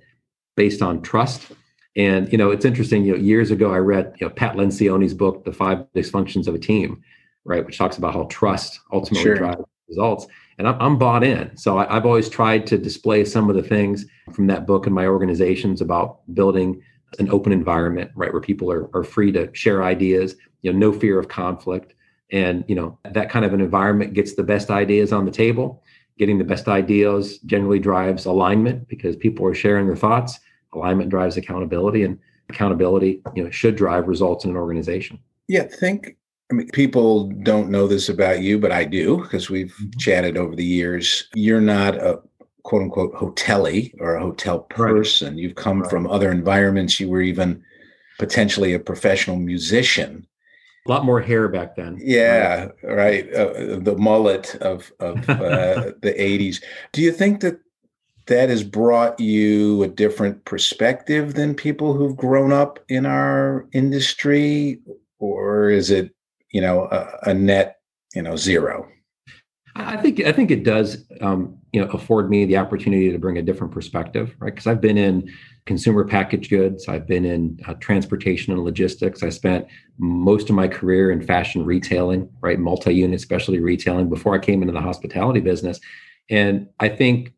based 0.57 0.83
on 0.83 1.03
trust. 1.03 1.51
And 1.97 2.31
you 2.31 2.39
know, 2.39 2.51
it's 2.51 2.65
interesting. 2.65 3.05
You 3.05 3.13
know, 3.13 3.19
years 3.19 3.51
ago, 3.51 3.73
I 3.73 3.79
read 3.79 4.15
you 4.21 4.27
know 4.27 4.33
Pat 4.33 4.55
Lencioni's 4.55 5.15
book, 5.15 5.45
"The 5.45 5.53
Five 5.53 5.85
Dysfunctions 5.97 6.47
of 6.47 6.55
a 6.55 6.59
Team," 6.59 7.03
right, 7.45 7.65
which 7.67 7.77
talks 7.77 7.99
about 7.99 8.15
how 8.15 8.25
trust 8.31 8.81
ultimately 8.93 9.25
sure. 9.25 9.35
drives 9.35 9.63
results. 9.89 10.27
And 10.59 10.69
I'm, 10.69 10.81
I'm 10.81 10.99
bought 10.99 11.25
in. 11.25 11.57
So 11.57 11.79
I, 11.79 11.97
I've 11.97 12.07
always 12.07 12.29
tried 12.29 12.67
to 12.69 12.79
display 12.79 13.25
some 13.25 13.49
of 13.49 13.57
the 13.57 13.63
things 13.63 14.05
from 14.33 14.47
that 14.49 14.67
book 14.67 14.87
in 14.87 14.93
my 14.93 15.07
organizations 15.07 15.81
about 15.81 16.21
building 16.35 16.83
an 17.19 17.31
open 17.31 17.53
environment, 17.53 18.11
right, 18.15 18.33
where 18.33 18.43
people 18.43 18.71
are, 18.71 18.95
are 18.95 19.03
free 19.03 19.33
to 19.33 19.51
share 19.55 19.83
ideas. 19.83 20.37
You 20.63 20.73
know, 20.73 20.79
no 20.79 20.93
fear 20.93 21.19
of 21.19 21.29
conflict, 21.29 21.95
and 22.31 22.65
you 22.69 22.75
know 22.75 22.99
that 23.05 23.31
kind 23.31 23.45
of 23.45 23.55
an 23.55 23.61
environment 23.61 24.15
gets 24.15 24.35
the 24.35 24.43
best 24.43 24.71
ideas 24.71 25.13
on 25.13 25.25
the 25.25 25.31
table 25.31 25.83
getting 26.19 26.39
the 26.39 26.45
best 26.45 26.69
ideas 26.69 27.39
generally 27.39 27.79
drives 27.79 28.27
alignment 28.27 28.89
because 28.89 29.17
people 29.17 29.47
are 29.47 29.55
sharing 29.55 29.87
their 29.87 29.97
thoughts 29.97 30.39
alignment 30.75 31.09
drives 31.09 31.37
accountability 31.37 32.03
and 32.03 32.19
accountability 32.51 33.23
you 33.35 33.43
know 33.43 33.51
should 33.51 33.77
drive 33.77 34.09
results 34.09 34.45
in 34.45 34.51
an 34.51 34.57
organization 34.57 35.19
yeah 35.49 35.63
think 35.63 36.17
i 36.51 36.55
mean 36.55 36.69
people 36.69 37.29
don't 37.43 37.71
know 37.71 37.87
this 37.87 38.09
about 38.09 38.43
you 38.43 38.59
but 38.59 38.73
i 38.73 38.85
do 38.85 39.19
because 39.23 39.49
we've 39.49 39.75
mm-hmm. 39.75 39.99
chatted 39.99 40.37
over 40.37 40.55
the 40.55 40.65
years 40.65 41.29
you're 41.35 41.61
not 41.61 41.95
a 41.95 42.21
quote 42.63 42.83
unquote 42.83 43.15
hotelier 43.15 43.91
or 44.01 44.17
a 44.17 44.21
hotel 44.21 44.61
person 44.61 45.35
right. 45.35 45.39
you've 45.39 45.55
come 45.55 45.81
right. 45.81 45.91
from 45.91 46.07
other 46.07 46.31
environments 46.31 47.01
you 47.01 47.09
were 47.09 47.23
even 47.23 47.63
potentially 48.19 48.75
a 48.75 48.79
professional 48.79 49.37
musician 49.37 50.27
a 50.89 50.91
lot 50.91 51.05
more 51.05 51.21
hair 51.21 51.49
back 51.49 51.77
then. 51.77 51.99
Yeah, 52.01 52.69
right. 52.83 53.27
right. 53.29 53.35
Uh, 53.35 53.79
the 53.79 53.95
mullet 53.99 54.55
of 54.57 54.91
of 55.01 55.19
uh, 55.31 55.93
the 56.01 56.15
'80s. 56.19 56.63
Do 56.93 57.03
you 57.03 57.13
think 57.13 57.41
that 57.41 57.61
that 58.27 58.49
has 58.51 58.63
brought 58.63 59.19
you 59.19 59.83
a 59.83 59.89
different 59.89 60.45
perspective 60.45 61.35
than 61.35 61.55
people 61.55 61.95
who've 61.95 62.17
grown 62.17 62.53
up 62.53 62.79
in 62.89 63.07
our 63.07 63.67
industry, 63.73 64.81
or 65.19 65.71
is 65.71 65.91
it, 65.91 66.15
you 66.53 66.61
know, 66.61 66.85
a, 66.85 67.31
a 67.31 67.35
net, 67.35 67.81
you 68.15 68.23
know, 68.23 68.37
zero? 68.37 68.87
I 69.77 69.97
think 69.97 70.21
I 70.21 70.33
think 70.33 70.51
it 70.51 70.65
does, 70.65 71.05
um, 71.21 71.57
you 71.73 71.81
know, 71.81 71.89
afford 71.91 72.31
me 72.31 72.45
the 72.45 72.57
opportunity 72.57 73.11
to 73.13 73.19
bring 73.19 73.39
a 73.39 73.43
different 73.43 73.73
perspective, 73.73 74.35
right? 74.41 74.55
Because 74.55 74.67
I've 74.67 74.81
been 74.81 74.99
in 74.99 75.33
consumer 75.69 76.03
packaged 76.03 76.49
goods, 76.49 76.89
I've 76.89 77.07
been 77.07 77.27
in 77.27 77.61
uh, 77.69 77.75
transportation 77.75 78.55
and 78.55 78.65
logistics. 78.65 79.23
I 79.23 79.29
spent 79.29 79.67
most 79.99 80.49
of 80.49 80.57
my 80.57 80.67
career 80.67 81.11
in 81.11 81.21
fashion 81.21 81.63
retailing, 81.63 82.29
right, 82.41 82.59
multi-unit 82.59 83.21
specialty 83.21 83.61
retailing 83.61 84.09
before 84.09 84.35
I 84.35 84.39
came 84.39 84.63
into 84.63 84.73
the 84.73 84.81
hospitality 84.81 85.41
business, 85.41 85.79
and 86.31 86.69
I 86.81 86.89
think 86.89 87.35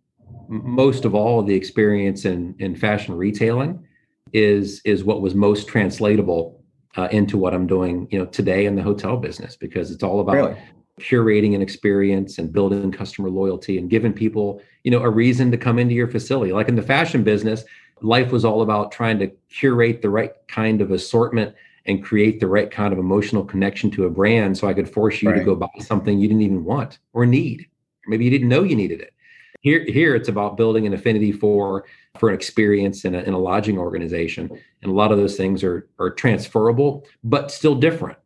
most 0.49 1.05
of 1.05 1.15
all 1.15 1.43
the 1.43 1.55
experience 1.55 2.25
in 2.25 2.55
in 2.61 2.77
fashion 2.77 3.17
retailing 3.17 3.85
is 4.33 4.81
is 4.85 5.03
what 5.03 5.21
was 5.21 5.35
most 5.35 5.67
translatable 5.67 6.63
uh, 6.97 7.09
into 7.11 7.37
what 7.37 7.53
I'm 7.53 7.67
doing, 7.67 8.07
you 8.13 8.19
know, 8.21 8.27
today 8.27 8.67
in 8.67 8.77
the 8.77 8.83
hotel 8.83 9.17
business 9.17 9.57
because 9.57 9.91
it's 9.91 10.05
all 10.05 10.21
about 10.21 10.35
really? 10.35 10.57
curating 11.01 11.55
an 11.57 11.63
experience 11.63 12.39
and 12.39 12.53
building 12.53 12.93
customer 12.93 13.29
loyalty 13.29 13.79
and 13.79 13.91
giving 13.91 14.13
people 14.13 14.63
you 14.85 14.91
know 14.91 15.03
a 15.03 15.11
reason 15.11 15.51
to 15.51 15.57
come 15.57 15.79
into 15.79 15.95
your 15.95 16.09
facility 16.09 16.53
like 16.53 16.69
in 16.69 16.77
the 16.77 16.83
fashion 16.83 17.23
business 17.25 17.65
life 18.03 18.33
was 18.33 18.45
all 18.45 18.63
about 18.63 18.93
trying 18.93 19.19
to 19.19 19.29
curate 19.49 20.03
the 20.03 20.11
right 20.11 20.33
kind 20.49 20.81
of 20.81 20.91
assortment 20.91 21.55
and 21.87 22.05
create 22.05 22.41
the 22.41 22.47
right 22.47 22.71
kind 22.71 22.93
of 22.93 22.99
emotional 22.99 23.45
connection 23.45 23.91
to 23.91 24.05
a 24.05 24.11
brand 24.11 24.57
so 24.57 24.69
i 24.69 24.75
could 24.75 24.89
force 24.89 25.23
you 25.23 25.31
right. 25.31 25.39
to 25.39 25.45
go 25.45 25.55
buy 25.55 25.69
something 25.81 26.19
you 26.19 26.29
didn't 26.29 26.43
even 26.43 26.65
want 26.65 26.99
or 27.13 27.27
need 27.27 27.67
maybe 28.07 28.25
you 28.25 28.31
didn't 28.31 28.49
know 28.49 28.63
you 28.63 28.77
needed 28.77 29.01
it 29.01 29.13
here 29.61 29.85
here 29.85 30.15
it's 30.15 30.29
about 30.29 30.57
building 30.57 30.87
an 30.87 30.95
affinity 30.95 31.33
for 31.33 31.85
for 32.19 32.29
an 32.29 32.35
experience 32.35 33.05
in 33.05 33.15
a, 33.15 33.21
in 33.21 33.35
a 33.35 33.39
lodging 33.39 33.79
organization 33.79 34.51
and 34.83 34.91
a 34.91 34.95
lot 34.95 35.13
of 35.13 35.19
those 35.19 35.37
things 35.37 35.65
are 35.65 35.89
are 35.99 36.11
transferable 36.11 37.07
but 37.25 37.51
still 37.51 37.75
different 37.75 38.17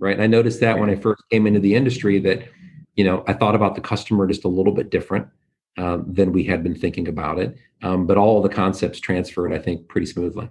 right? 0.00 0.14
And 0.14 0.22
I 0.22 0.26
noticed 0.26 0.58
that 0.60 0.72
right. 0.72 0.80
when 0.80 0.90
I 0.90 0.96
first 0.96 1.22
came 1.30 1.46
into 1.46 1.60
the 1.60 1.76
industry 1.76 2.18
that, 2.20 2.42
you 2.96 3.04
know, 3.04 3.22
I 3.28 3.34
thought 3.34 3.54
about 3.54 3.76
the 3.76 3.80
customer 3.80 4.26
just 4.26 4.44
a 4.44 4.48
little 4.48 4.72
bit 4.72 4.90
different 4.90 5.28
um, 5.76 6.04
than 6.06 6.32
we 6.32 6.44
had 6.44 6.62
been 6.62 6.74
thinking 6.74 7.08
about 7.08 7.38
it. 7.38 7.56
Um, 7.82 8.06
but 8.06 8.18
all 8.18 8.42
the 8.42 8.48
concepts 8.48 9.00
transferred, 9.00 9.52
I 9.52 9.58
think, 9.58 9.88
pretty 9.88 10.06
smoothly. 10.06 10.50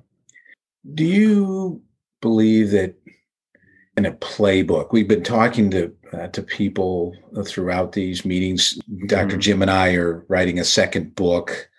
Do 0.93 1.03
you 1.03 1.81
believe 2.21 2.71
that 2.71 2.95
in 3.97 4.05
a 4.05 4.13
playbook? 4.13 4.91
We've 4.91 5.07
been 5.07 5.23
talking 5.23 5.69
to 5.71 5.93
uh, 6.13 6.27
to 6.27 6.41
people 6.41 7.15
throughout 7.45 7.91
these 7.91 8.25
meetings. 8.25 8.79
Mm-hmm. 8.89 9.07
Dr. 9.07 9.37
Jim 9.37 9.61
and 9.61 9.69
I 9.69 9.93
are 9.93 10.25
writing 10.27 10.59
a 10.59 10.63
second 10.63 11.15
book 11.15 11.69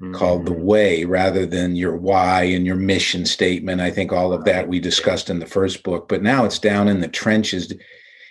mm-hmm. 0.00 0.14
called 0.14 0.46
The 0.46 0.52
Way 0.52 1.04
rather 1.04 1.46
than 1.46 1.76
your 1.76 1.96
why 1.96 2.42
and 2.42 2.66
your 2.66 2.76
mission 2.76 3.24
statement. 3.24 3.80
I 3.80 3.90
think 3.90 4.12
all 4.12 4.32
of 4.32 4.44
that 4.44 4.68
we 4.68 4.80
discussed 4.80 5.30
in 5.30 5.38
the 5.38 5.46
first 5.46 5.82
book, 5.82 6.08
but 6.08 6.22
now 6.22 6.44
it's 6.44 6.58
down 6.58 6.88
in 6.88 7.00
the 7.00 7.08
trenches. 7.08 7.72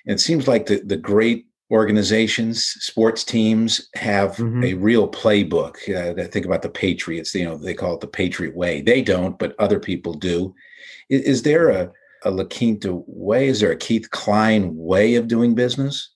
It 0.05 0.19
seems 0.19 0.47
like 0.47 0.67
the, 0.67 0.81
the 0.81 0.97
great 0.97 1.48
organizations, 1.71 2.63
sports 2.63 3.23
teams 3.23 3.89
have 3.95 4.31
mm-hmm. 4.37 4.63
a 4.63 4.73
real 4.73 5.07
playbook. 5.07 5.75
Uh, 5.87 6.27
think 6.27 6.45
about 6.45 6.61
the 6.61 6.69
Patriots, 6.69 7.33
you 7.35 7.45
know, 7.45 7.57
they 7.57 7.73
call 7.73 7.93
it 7.93 8.01
the 8.01 8.07
Patriot 8.07 8.55
way. 8.55 8.81
They 8.81 9.01
don't, 9.01 9.37
but 9.37 9.55
other 9.59 9.79
people 9.79 10.13
do. 10.13 10.55
Is, 11.09 11.21
is 11.21 11.41
there 11.43 11.69
a, 11.69 11.91
a 12.23 12.31
La 12.31 12.45
Quinta 12.45 13.01
way? 13.05 13.47
Is 13.47 13.59
there 13.59 13.71
a 13.71 13.77
Keith 13.77 14.09
Klein 14.09 14.75
way 14.75 15.15
of 15.15 15.27
doing 15.27 15.53
business? 15.53 16.15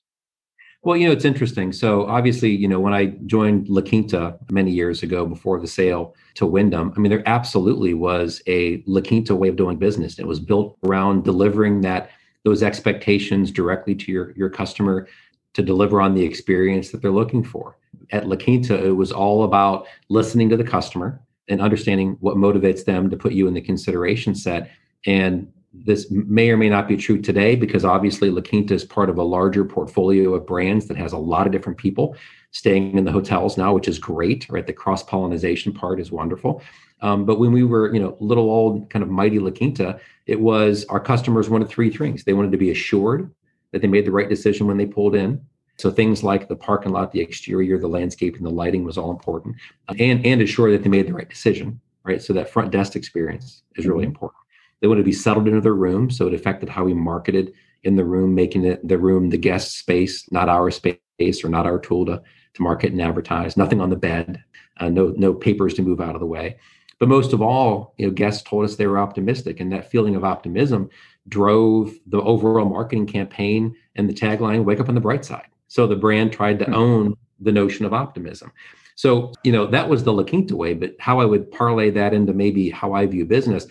Well, 0.82 0.98
you 0.98 1.08
know, 1.08 1.14
it's 1.14 1.24
interesting. 1.24 1.72
So 1.72 2.08
obviously, 2.08 2.50
you 2.50 2.68
know, 2.68 2.80
when 2.80 2.94
I 2.94 3.14
joined 3.26 3.70
La 3.70 3.82
Quinta 3.82 4.38
many 4.52 4.72
years 4.72 5.02
ago 5.02 5.26
before 5.26 5.62
the 5.62 5.68
sale 5.68 6.14
to 6.36 6.46
Wyndham, 6.46 6.92
I 6.98 7.00
mean, 7.00 7.10
there 7.10 7.24
absolutely 7.26 7.94
was 7.94 8.42
a 8.48 8.84
La 8.86 9.00
Quinta 9.00 9.34
way 9.34 9.48
of 9.48 9.56
doing 9.56 9.78
business. 9.78 10.20
It 10.20 10.28
was 10.28 10.42
built 10.42 10.78
around 10.84 11.24
delivering 11.24 11.82
that 11.82 12.10
those 12.44 12.64
expectations 12.64 13.50
directly 13.50 13.96
to 13.96 14.12
your, 14.12 14.34
your 14.36 14.50
customer 14.50 15.08
to 15.54 15.62
deliver 15.62 16.02
on 16.02 16.14
the 16.14 16.24
experience 16.24 16.92
that 16.92 17.02
they're 17.02 17.12
looking 17.12 17.44
for. 17.44 17.78
At 18.12 18.28
La 18.28 18.36
Quinta, 18.36 18.84
it 18.86 18.96
was 18.96 19.12
all 19.12 19.44
about 19.44 19.88
listening 20.10 20.50
to 20.50 20.58
the 20.58 20.64
customer 20.64 21.22
and 21.48 21.62
understanding 21.62 22.18
what 22.20 22.38
motivates 22.38 22.86
them 22.86 23.10
to 23.10 23.18
put 23.18 23.34
you 23.34 23.48
in 23.48 23.54
the 23.54 23.62
consideration 23.62 24.36
set 24.36 24.72
and 25.06 25.52
this 25.74 26.10
may 26.12 26.52
or 26.52 26.58
may 26.58 26.70
not 26.70 26.88
be 26.88 26.96
true 26.96 27.20
today 27.20 27.56
because 27.56 27.84
obviously 27.84 28.30
La 28.30 28.42
Quinta 28.42 28.76
is 28.76 28.84
part 28.84 29.10
of 29.10 29.18
a 29.18 29.24
larger 29.24 29.66
portfolio 29.66 30.36
of 30.36 30.46
brands 30.46 30.88
that 30.88 30.98
has 30.98 31.14
a 31.14 31.18
lot 31.18 31.48
of 31.48 31.52
different 31.52 31.80
people 31.80 32.16
staying 32.52 32.96
in 32.96 33.04
the 33.04 33.12
hotels 33.12 33.58
now, 33.58 33.74
which 33.74 33.88
is 33.88 33.98
great. 33.98 34.48
Right, 34.50 34.68
the 34.68 34.74
cross 34.74 35.02
pollination 35.02 35.74
part 35.74 36.00
is 36.00 36.12
wonderful. 36.12 36.62
Um, 37.02 37.26
but 37.26 37.40
when 37.40 37.52
we 37.52 37.64
were, 37.64 37.94
you 37.94 38.00
know, 38.00 38.16
little 38.20 38.50
old 38.50 38.90
kind 38.92 39.02
of 39.02 39.10
mighty 39.10 39.40
La 39.40 39.50
Quinta, 39.50 40.00
it 40.28 40.40
was 40.40 40.86
our 40.86 41.00
customers 41.00 41.50
wanted 41.50 41.70
three 41.70 41.90
things. 41.90 42.24
They 42.24 42.34
wanted 42.34 42.52
to 42.52 42.58
be 42.58 42.70
assured 42.70 43.34
that 43.74 43.82
they 43.82 43.88
made 43.88 44.06
the 44.06 44.12
right 44.12 44.30
decision 44.30 44.68
when 44.68 44.78
they 44.78 44.86
pulled 44.86 45.16
in. 45.16 45.42
So 45.78 45.92
things 45.92 46.24
like 46.24 46.48
the 46.48 46.56
parking 46.56 46.92
lot, 46.92 47.12
the 47.12 47.20
exterior, 47.20 47.78
the 47.80 47.88
landscape, 47.88 48.38
and 48.38 48.46
the 48.46 48.52
lighting 48.52 48.86
was 48.86 48.98
all 48.98 49.12
important, 49.12 49.56
and 50.00 50.26
and 50.26 50.42
assure 50.42 50.72
that 50.72 50.84
they 50.84 50.90
made 50.90 51.08
the 51.08 51.14
right 51.14 51.30
decision. 51.30 51.82
Right, 52.06 52.22
so 52.22 52.34
that 52.34 52.50
front 52.50 52.72
desk 52.72 52.96
experience 52.98 53.64
is 53.76 53.86
really 53.86 54.04
mm-hmm. 54.04 54.12
important. 54.12 54.42
They 54.82 54.88
wanted 54.88 55.02
to 55.02 55.06
be 55.06 55.14
settled 55.14 55.48
into 55.48 55.62
their 55.62 55.74
room, 55.74 56.12
so 56.12 56.28
it 56.28 56.34
affected 56.34 56.68
how 56.68 56.84
we 56.84 56.94
marketed 56.94 57.54
in 57.84 57.96
the 57.96 58.04
room, 58.04 58.36
making 58.36 58.66
it 58.66 58.86
the 58.86 58.98
room 58.98 59.30
the 59.30 59.38
guest 59.38 59.80
space, 59.80 60.30
not 60.32 60.50
our 60.50 60.70
space 60.70 61.44
or 61.44 61.50
not 61.50 61.66
our 61.66 61.80
tool 61.80 62.06
to, 62.06 62.22
to 62.54 62.62
market 62.62 62.92
and 62.92 63.02
advertise. 63.02 63.56
Nothing 63.56 63.80
on 63.80 63.90
the 63.90 63.96
bed, 63.96 64.44
uh, 64.78 64.90
no 64.90 65.14
no 65.18 65.34
papers 65.34 65.74
to 65.76 65.82
move 65.82 66.02
out 66.02 66.16
of 66.16 66.20
the 66.20 66.28
way. 66.28 66.58
But 67.00 67.10
most 67.10 67.34
of 67.34 67.42
all, 67.42 67.96
you 67.98 68.06
know, 68.06 68.14
guests 68.14 68.44
told 68.44 68.66
us 68.66 68.76
they 68.76 68.88
were 68.88 69.00
optimistic, 69.00 69.60
and 69.60 69.72
that 69.72 69.90
feeling 69.90 70.16
of 70.16 70.24
optimism 70.24 70.90
drove 71.28 71.94
the 72.08 72.22
overall 72.22 72.68
marketing 72.68 73.08
campaign 73.08 73.76
and 73.96 74.10
the 74.10 74.14
tagline 74.14 74.64
"Wake 74.66 74.80
up 74.80 74.90
on 74.90 74.96
the 74.96 75.02
bright 75.02 75.26
side." 75.26 75.48
So 75.68 75.88
the 75.88 75.96
brand 75.96 76.32
tried 76.32 76.60
to 76.60 76.66
hmm. 76.66 76.74
own 76.74 77.18
the 77.40 77.52
notion 77.52 77.86
of 77.86 77.94
optimism. 77.94 78.52
So 78.96 79.32
you 79.44 79.52
know 79.52 79.66
that 79.68 79.90
was 79.90 80.04
the 80.04 80.14
La 80.14 80.24
Quinta 80.24 80.56
way. 80.56 80.74
But 80.74 80.96
how 81.00 81.20
I 81.20 81.26
would 81.26 81.52
parlay 81.52 81.90
that 81.92 82.14
into 82.14 82.34
maybe 82.34 82.70
how 82.70 82.94
I 82.94 83.06
view 83.06 83.26
business 83.26 83.68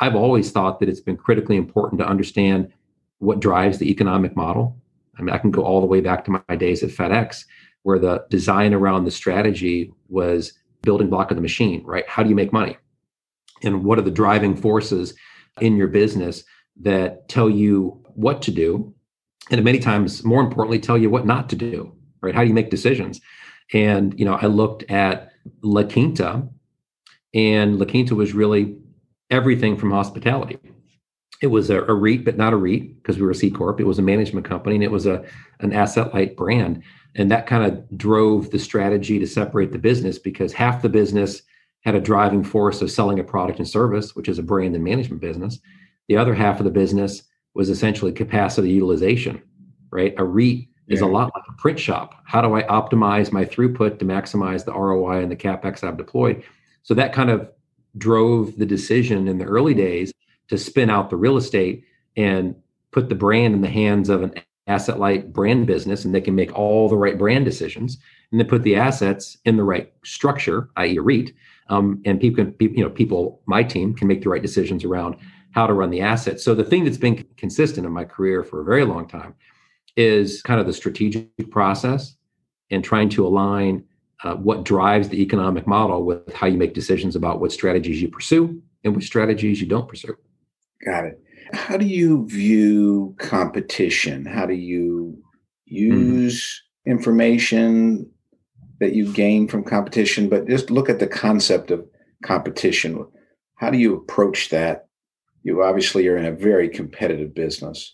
I've 0.00 0.16
always 0.16 0.50
thought 0.50 0.80
that 0.80 0.88
it's 0.88 1.00
been 1.00 1.16
critically 1.16 1.56
important 1.56 2.00
to 2.00 2.06
understand 2.06 2.72
what 3.18 3.40
drives 3.40 3.78
the 3.78 3.90
economic 3.90 4.36
model. 4.36 4.76
I 5.18 5.22
mean, 5.22 5.34
I 5.34 5.38
can 5.38 5.50
go 5.50 5.62
all 5.62 5.80
the 5.80 5.86
way 5.86 6.00
back 6.00 6.24
to 6.24 6.42
my 6.48 6.56
days 6.56 6.82
at 6.82 6.90
FedEx, 6.90 7.44
where 7.82 7.98
the 7.98 8.24
design 8.30 8.74
around 8.74 9.04
the 9.04 9.10
strategy 9.10 9.92
was 10.08 10.52
building 10.82 11.08
block 11.08 11.30
of 11.30 11.36
the 11.36 11.42
machine, 11.42 11.82
right? 11.84 12.08
How 12.08 12.22
do 12.22 12.28
you 12.28 12.34
make 12.34 12.52
money? 12.52 12.76
And 13.62 13.84
what 13.84 13.98
are 13.98 14.02
the 14.02 14.10
driving 14.10 14.56
forces 14.56 15.14
in 15.60 15.76
your 15.76 15.88
business 15.88 16.44
that 16.80 17.28
tell 17.28 17.50
you 17.50 18.00
what 18.14 18.42
to 18.42 18.50
do? 18.50 18.94
And 19.50 19.62
many 19.64 19.78
times, 19.78 20.24
more 20.24 20.42
importantly, 20.42 20.78
tell 20.78 20.98
you 20.98 21.10
what 21.10 21.26
not 21.26 21.48
to 21.50 21.56
do, 21.56 21.92
right? 22.20 22.34
How 22.34 22.42
do 22.42 22.48
you 22.48 22.54
make 22.54 22.70
decisions? 22.70 23.20
And, 23.72 24.18
you 24.18 24.24
know, 24.24 24.34
I 24.34 24.46
looked 24.46 24.90
at 24.90 25.32
La 25.62 25.84
Quinta, 25.84 26.42
and 27.34 27.78
La 27.78 27.86
Quinta 27.86 28.14
was 28.14 28.32
really 28.32 28.76
everything 29.30 29.76
from 29.76 29.90
hospitality. 29.90 30.58
It 31.40 31.46
was 31.46 31.70
a, 31.70 31.82
a 31.82 31.94
REIT, 31.94 32.24
but 32.24 32.36
not 32.36 32.52
a 32.52 32.56
REIT 32.56 32.96
because 32.96 33.16
we 33.16 33.22
were 33.22 33.30
a 33.30 33.34
C 33.34 33.50
corp. 33.50 33.80
It 33.80 33.86
was 33.86 33.98
a 33.98 34.02
management 34.02 34.44
company, 34.44 34.74
and 34.74 34.84
it 34.84 34.90
was 34.90 35.06
a 35.06 35.24
an 35.60 35.72
asset 35.72 36.12
light 36.12 36.36
brand, 36.36 36.82
and 37.14 37.30
that 37.30 37.46
kind 37.46 37.64
of 37.64 37.96
drove 37.96 38.50
the 38.50 38.58
strategy 38.58 39.18
to 39.18 39.26
separate 39.26 39.72
the 39.72 39.78
business 39.78 40.18
because 40.18 40.52
half 40.52 40.82
the 40.82 40.88
business 40.88 41.42
had 41.82 41.94
a 41.94 42.00
driving 42.00 42.44
force 42.44 42.82
of 42.82 42.90
selling 42.90 43.18
a 43.18 43.24
product 43.24 43.58
and 43.58 43.68
service, 43.68 44.14
which 44.14 44.28
is 44.28 44.38
a 44.38 44.42
brand 44.42 44.74
and 44.74 44.84
management 44.84 45.22
business. 45.22 45.58
The 46.10 46.16
other 46.16 46.34
half 46.34 46.58
of 46.58 46.64
the 46.64 46.72
business 46.72 47.22
was 47.54 47.70
essentially 47.70 48.10
capacity 48.10 48.70
utilization, 48.70 49.40
right? 49.92 50.12
A 50.18 50.24
REIT 50.24 50.66
is 50.88 51.02
a 51.02 51.06
lot 51.06 51.30
like 51.36 51.44
a 51.48 51.52
print 51.52 51.78
shop. 51.78 52.20
How 52.24 52.40
do 52.40 52.52
I 52.56 52.64
optimize 52.64 53.30
my 53.30 53.44
throughput 53.44 54.00
to 54.00 54.04
maximize 54.04 54.64
the 54.64 54.72
ROI 54.72 55.22
and 55.22 55.30
the 55.30 55.36
capex 55.36 55.84
I've 55.84 55.96
deployed? 55.96 56.42
So 56.82 56.94
that 56.94 57.12
kind 57.12 57.30
of 57.30 57.48
drove 57.96 58.56
the 58.56 58.66
decision 58.66 59.28
in 59.28 59.38
the 59.38 59.44
early 59.44 59.72
days 59.72 60.12
to 60.48 60.58
spin 60.58 60.90
out 60.90 61.10
the 61.10 61.16
real 61.16 61.36
estate 61.36 61.84
and 62.16 62.56
put 62.90 63.08
the 63.08 63.14
brand 63.14 63.54
in 63.54 63.60
the 63.60 63.68
hands 63.68 64.08
of 64.08 64.24
an 64.24 64.34
asset 64.66 64.98
light 64.98 65.32
brand 65.32 65.68
business 65.68 66.04
and 66.04 66.12
they 66.12 66.20
can 66.20 66.34
make 66.34 66.52
all 66.58 66.88
the 66.88 66.96
right 66.96 67.18
brand 67.18 67.44
decisions 67.44 67.98
and 68.32 68.40
then 68.40 68.48
put 68.48 68.64
the 68.64 68.74
assets 68.74 69.38
in 69.44 69.56
the 69.56 69.64
right 69.64 69.92
structure 70.04 70.68
i.e 70.76 70.96
a 70.96 71.02
REIT 71.02 71.32
um, 71.68 72.00
and 72.04 72.20
people 72.20 72.44
can 72.44 72.54
you 72.60 72.84
know 72.84 72.90
people 72.90 73.40
my 73.46 73.64
team 73.64 73.94
can 73.94 74.06
make 74.06 74.22
the 74.22 74.28
right 74.28 74.42
decisions 74.42 74.84
around 74.84 75.16
how 75.52 75.66
to 75.66 75.72
run 75.72 75.90
the 75.90 76.00
assets 76.00 76.44
so 76.44 76.54
the 76.54 76.64
thing 76.64 76.84
that's 76.84 76.96
been 76.96 77.24
consistent 77.36 77.86
in 77.86 77.92
my 77.92 78.04
career 78.04 78.42
for 78.42 78.60
a 78.60 78.64
very 78.64 78.84
long 78.84 79.06
time 79.06 79.34
is 79.96 80.42
kind 80.42 80.60
of 80.60 80.66
the 80.66 80.72
strategic 80.72 81.50
process 81.50 82.16
and 82.70 82.84
trying 82.84 83.08
to 83.08 83.26
align 83.26 83.84
uh, 84.22 84.34
what 84.36 84.64
drives 84.64 85.08
the 85.08 85.20
economic 85.22 85.66
model 85.66 86.04
with 86.04 86.32
how 86.34 86.46
you 86.46 86.58
make 86.58 86.74
decisions 86.74 87.16
about 87.16 87.40
what 87.40 87.52
strategies 87.52 88.00
you 88.00 88.08
pursue 88.08 88.62
and 88.84 88.94
which 88.94 89.06
strategies 89.06 89.60
you 89.60 89.66
don't 89.66 89.88
pursue. 89.88 90.16
Got 90.84 91.06
it. 91.06 91.20
How 91.52 91.76
do 91.76 91.86
you 91.86 92.26
view 92.28 93.14
competition? 93.18 94.24
How 94.24 94.46
do 94.46 94.54
you 94.54 95.18
use 95.64 96.62
mm-hmm. 96.86 96.92
information 96.92 98.10
that 98.78 98.94
you 98.94 99.12
gain 99.12 99.48
from 99.48 99.64
competition? 99.64 100.28
But 100.28 100.48
just 100.48 100.70
look 100.70 100.88
at 100.88 100.98
the 100.98 101.06
concept 101.06 101.70
of 101.70 101.84
competition. 102.22 103.04
How 103.56 103.70
do 103.70 103.78
you 103.78 103.94
approach 103.96 104.50
that? 104.50 104.86
You 105.42 105.62
obviously 105.62 106.06
are 106.08 106.16
in 106.16 106.26
a 106.26 106.32
very 106.32 106.68
competitive 106.68 107.34
business. 107.34 107.92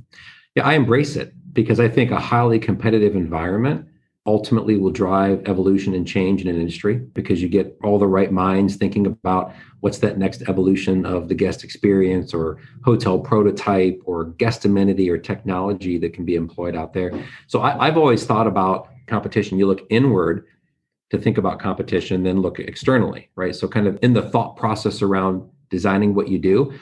Yeah, 0.55 0.67
I 0.67 0.75
embrace 0.75 1.17
it 1.17 1.33
because 1.53 1.81
I 1.81 1.89
think 1.89 2.11
a 2.11 2.21
highly 2.21 2.59
competitive 2.59 3.15
environment 3.15 3.87
ultimately 4.27 4.77
will 4.77 4.91
drive 4.91 5.41
evolution 5.47 5.95
and 5.95 6.07
change 6.07 6.43
in 6.43 6.49
an 6.49 6.57
industry 6.57 6.97
because 6.97 7.41
you 7.41 7.49
get 7.49 7.77
all 7.85 7.99
the 7.99 8.07
right 8.07 8.33
minds 8.33 8.75
thinking 8.75 9.07
about 9.07 9.55
what's 9.81 9.99
that 9.99 10.19
next 10.19 10.43
evolution 10.49 11.07
of 11.07 11.29
the 11.29 11.35
guest 11.35 11.63
experience 11.63 12.35
or 12.35 12.59
hotel 12.85 13.21
prototype 13.21 14.01
or 14.05 14.25
guest 14.25 14.65
amenity 14.65 15.09
or 15.09 15.17
technology 15.17 15.97
that 15.99 16.13
can 16.13 16.25
be 16.25 16.35
employed 16.35 16.75
out 16.75 16.93
there. 16.93 17.13
So 17.47 17.63
I, 17.63 17.87
have 17.87 17.97
always 17.97 18.25
thought 18.25 18.49
about 18.49 18.89
competition. 19.07 19.59
You 19.59 19.69
look 19.69 19.87
inward 19.91 20.47
to 21.11 21.19
think 21.19 21.39
about 21.39 21.61
competition, 21.61 22.25
then 22.25 22.41
look 22.41 22.59
externally, 22.59 23.31
right? 23.37 23.55
So 23.55 23.69
kind 23.69 23.87
of 23.87 23.97
in 24.03 24.13
the 24.13 24.23
thought 24.23 24.57
process 24.57 25.03
around 25.03 25.49
designing 25.71 26.15
what 26.15 26.27
you 26.29 26.39
do, 26.39 26.75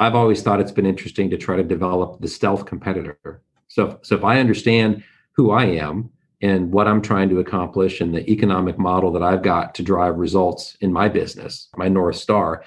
I've 0.00 0.16
always 0.16 0.42
thought 0.42 0.60
it's 0.60 0.72
been 0.72 0.86
interesting 0.86 1.30
to 1.30 1.36
try 1.36 1.56
to 1.56 1.62
develop 1.62 2.20
the 2.20 2.28
stealth 2.28 2.66
competitor. 2.66 3.42
So, 3.68 4.00
so 4.02 4.16
if 4.16 4.24
I 4.24 4.40
understand 4.40 5.04
who 5.32 5.52
I 5.52 5.66
am, 5.66 6.10
and 6.42 6.72
what 6.72 6.88
I'm 6.88 7.02
trying 7.02 7.28
to 7.28 7.40
accomplish 7.40 8.00
and 8.00 8.14
the 8.14 8.28
economic 8.30 8.78
model 8.78 9.12
that 9.12 9.22
I've 9.22 9.42
got 9.42 9.74
to 9.74 9.82
drive 9.82 10.16
results 10.16 10.76
in 10.80 10.92
my 10.92 11.08
business, 11.08 11.68
my 11.76 11.88
North 11.88 12.16
Star, 12.16 12.64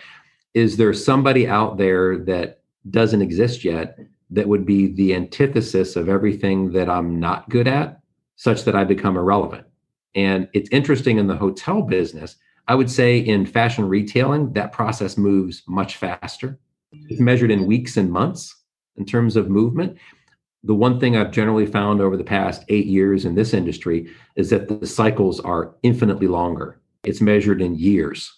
is 0.54 0.78
there 0.78 0.94
somebody 0.94 1.48
out 1.48 1.78
there 1.78 2.20
that 2.20 2.62
doesn't 2.92 3.22
exist 3.22 3.64
yet 3.64 3.98
that 4.30 4.48
would 4.48 4.66
be 4.66 4.94
the 4.94 5.16
antithesis 5.16 5.96
of 5.96 6.08
everything 6.08 6.72
that 6.74 6.90
I'm 6.90 7.20
not 7.20 7.50
good 7.50 7.68
at, 7.68 8.00
such 8.36 8.64
that 8.66 8.76
I 8.76 8.84
become 8.84 9.18
irrelevant? 9.18 9.66
And 10.14 10.48
it's 10.54 10.70
interesting 10.72 11.18
in 11.18 11.26
the 11.26 11.36
hotel 11.36 11.82
business. 11.82 12.36
I 12.68 12.76
would 12.76 12.92
say 12.92 13.18
in 13.18 13.48
fashion 13.48 13.90
retailing, 13.90 14.54
that 14.54 14.72
process 14.72 15.18
moves 15.18 15.64
much 15.68 15.98
faster. 15.98 16.60
It's 17.10 17.20
measured 17.20 17.52
in 17.52 17.66
weeks 17.66 17.98
and 17.98 18.12
months 18.12 18.56
in 18.98 19.06
terms 19.06 19.36
of 19.36 19.50
movement 19.50 19.98
the 20.64 20.76
one 20.76 21.00
thing 21.00 21.18
I've 21.18 21.32
generally 21.32 21.66
found 21.66 22.02
over 22.02 22.16
the 22.16 22.24
past 22.24 22.64
eight 22.70 22.86
years 22.86 23.26
in 23.26 23.36
this 23.36 23.54
industry 23.54 24.10
is 24.36 24.50
that 24.50 24.68
the 24.68 24.88
cycles 24.88 25.40
are 25.42 25.76
infinitely 25.84 26.28
longer. 26.28 26.80
It's 27.04 27.20
measured 27.20 27.62
in 27.62 27.76
years 27.76 28.32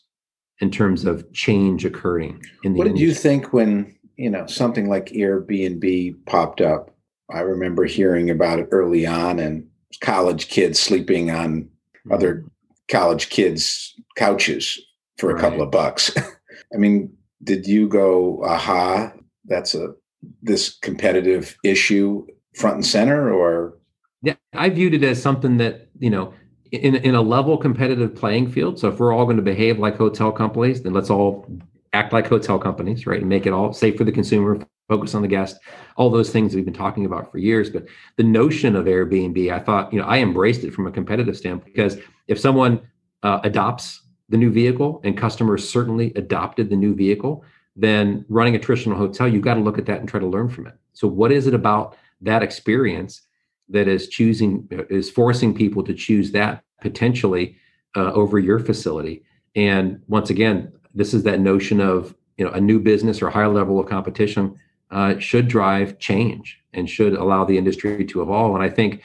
in 0.59 0.71
terms 0.71 1.05
of 1.05 1.31
change 1.33 1.85
occurring 1.85 2.43
in 2.63 2.73
the 2.73 2.79
What 2.79 2.87
did 2.87 2.99
you 2.99 3.13
think 3.13 3.53
when, 3.53 3.95
you 4.17 4.29
know, 4.29 4.47
something 4.47 4.89
like 4.89 5.07
Airbnb 5.07 6.25
popped 6.25 6.61
up? 6.61 6.95
I 7.31 7.41
remember 7.41 7.85
hearing 7.85 8.29
about 8.29 8.59
it 8.59 8.69
early 8.71 9.05
on 9.05 9.39
and 9.39 9.67
college 10.01 10.47
kids 10.47 10.79
sleeping 10.79 11.29
on 11.29 11.69
other 12.11 12.35
mm. 12.35 12.49
college 12.89 13.29
kids' 13.29 13.93
couches 14.15 14.79
for 15.17 15.29
a 15.29 15.33
right. 15.33 15.41
couple 15.41 15.61
of 15.61 15.71
bucks. 15.71 16.15
I 16.73 16.77
mean, 16.77 17.15
did 17.45 17.65
you 17.65 17.87
go, 17.87 18.43
aha, 18.43 19.13
that's 19.45 19.73
a 19.75 19.93
this 20.41 20.77
competitive 20.79 21.55
issue 21.63 22.25
front 22.55 22.75
and 22.77 22.85
center 22.85 23.31
or 23.31 23.77
yeah 24.23 24.33
i 24.53 24.69
viewed 24.69 24.95
it 24.95 25.03
as 25.03 25.21
something 25.21 25.57
that 25.57 25.89
you 25.99 26.09
know 26.09 26.33
in, 26.71 26.95
in 26.95 27.13
a 27.13 27.21
level 27.21 27.57
competitive 27.57 28.15
playing 28.15 28.49
field 28.49 28.79
so 28.79 28.87
if 28.87 28.99
we're 28.99 29.13
all 29.13 29.25
going 29.25 29.37
to 29.37 29.43
behave 29.43 29.77
like 29.77 29.95
hotel 29.97 30.31
companies 30.31 30.81
then 30.81 30.93
let's 30.93 31.11
all 31.11 31.45
act 31.93 32.11
like 32.11 32.27
hotel 32.27 32.57
companies 32.57 33.05
right 33.05 33.19
and 33.19 33.29
make 33.29 33.45
it 33.45 33.53
all 33.53 33.71
safe 33.71 33.97
for 33.97 34.03
the 34.03 34.11
consumer 34.11 34.57
focus 34.87 35.15
on 35.15 35.21
the 35.21 35.27
guest, 35.27 35.57
all 35.97 36.09
those 36.09 36.29
things 36.29 36.53
we've 36.53 36.65
been 36.65 36.73
talking 36.73 37.05
about 37.05 37.31
for 37.31 37.37
years. 37.37 37.69
But 37.69 37.85
the 38.17 38.23
notion 38.23 38.75
of 38.75 38.85
Airbnb, 38.85 39.51
I 39.51 39.59
thought, 39.59 39.91
you 39.91 39.99
know, 39.99 40.05
I 40.05 40.19
embraced 40.19 40.63
it 40.63 40.73
from 40.73 40.87
a 40.87 40.91
competitive 40.91 41.35
standpoint 41.35 41.73
because 41.73 41.97
if 42.27 42.39
someone 42.39 42.81
uh, 43.23 43.39
adopts 43.43 44.01
the 44.29 44.37
new 44.37 44.51
vehicle 44.51 45.01
and 45.03 45.17
customers 45.17 45.67
certainly 45.67 46.11
adopted 46.15 46.69
the 46.69 46.75
new 46.75 46.95
vehicle, 46.95 47.43
then 47.75 48.25
running 48.29 48.55
a 48.55 48.59
traditional 48.59 48.97
hotel, 48.97 49.27
you've 49.27 49.43
got 49.43 49.55
to 49.55 49.59
look 49.59 49.77
at 49.77 49.85
that 49.85 49.99
and 49.99 50.09
try 50.09 50.19
to 50.19 50.25
learn 50.25 50.49
from 50.49 50.67
it. 50.67 50.73
So, 50.93 51.07
what 51.07 51.31
is 51.31 51.47
it 51.47 51.53
about 51.53 51.97
that 52.21 52.41
experience 52.41 53.21
that 53.69 53.87
is 53.87 54.07
choosing, 54.07 54.67
is 54.89 55.09
forcing 55.09 55.53
people 55.53 55.83
to 55.83 55.93
choose 55.93 56.31
that 56.31 56.63
potentially 56.81 57.57
uh, 57.95 58.13
over 58.13 58.39
your 58.39 58.59
facility? 58.59 59.23
And 59.55 60.01
once 60.07 60.29
again, 60.29 60.71
this 60.93 61.13
is 61.13 61.23
that 61.23 61.39
notion 61.39 61.81
of 61.81 62.15
you 62.37 62.45
know 62.45 62.51
a 62.51 62.61
new 62.61 62.79
business 62.79 63.21
or 63.21 63.29
higher 63.29 63.49
level 63.49 63.79
of 63.79 63.87
competition 63.87 64.57
uh, 64.91 65.19
should 65.19 65.47
drive 65.47 65.99
change 65.99 66.61
and 66.73 66.89
should 66.89 67.13
allow 67.13 67.43
the 67.43 67.57
industry 67.57 68.05
to 68.05 68.21
evolve. 68.21 68.55
And 68.55 68.63
I 68.63 68.69
think 68.69 69.01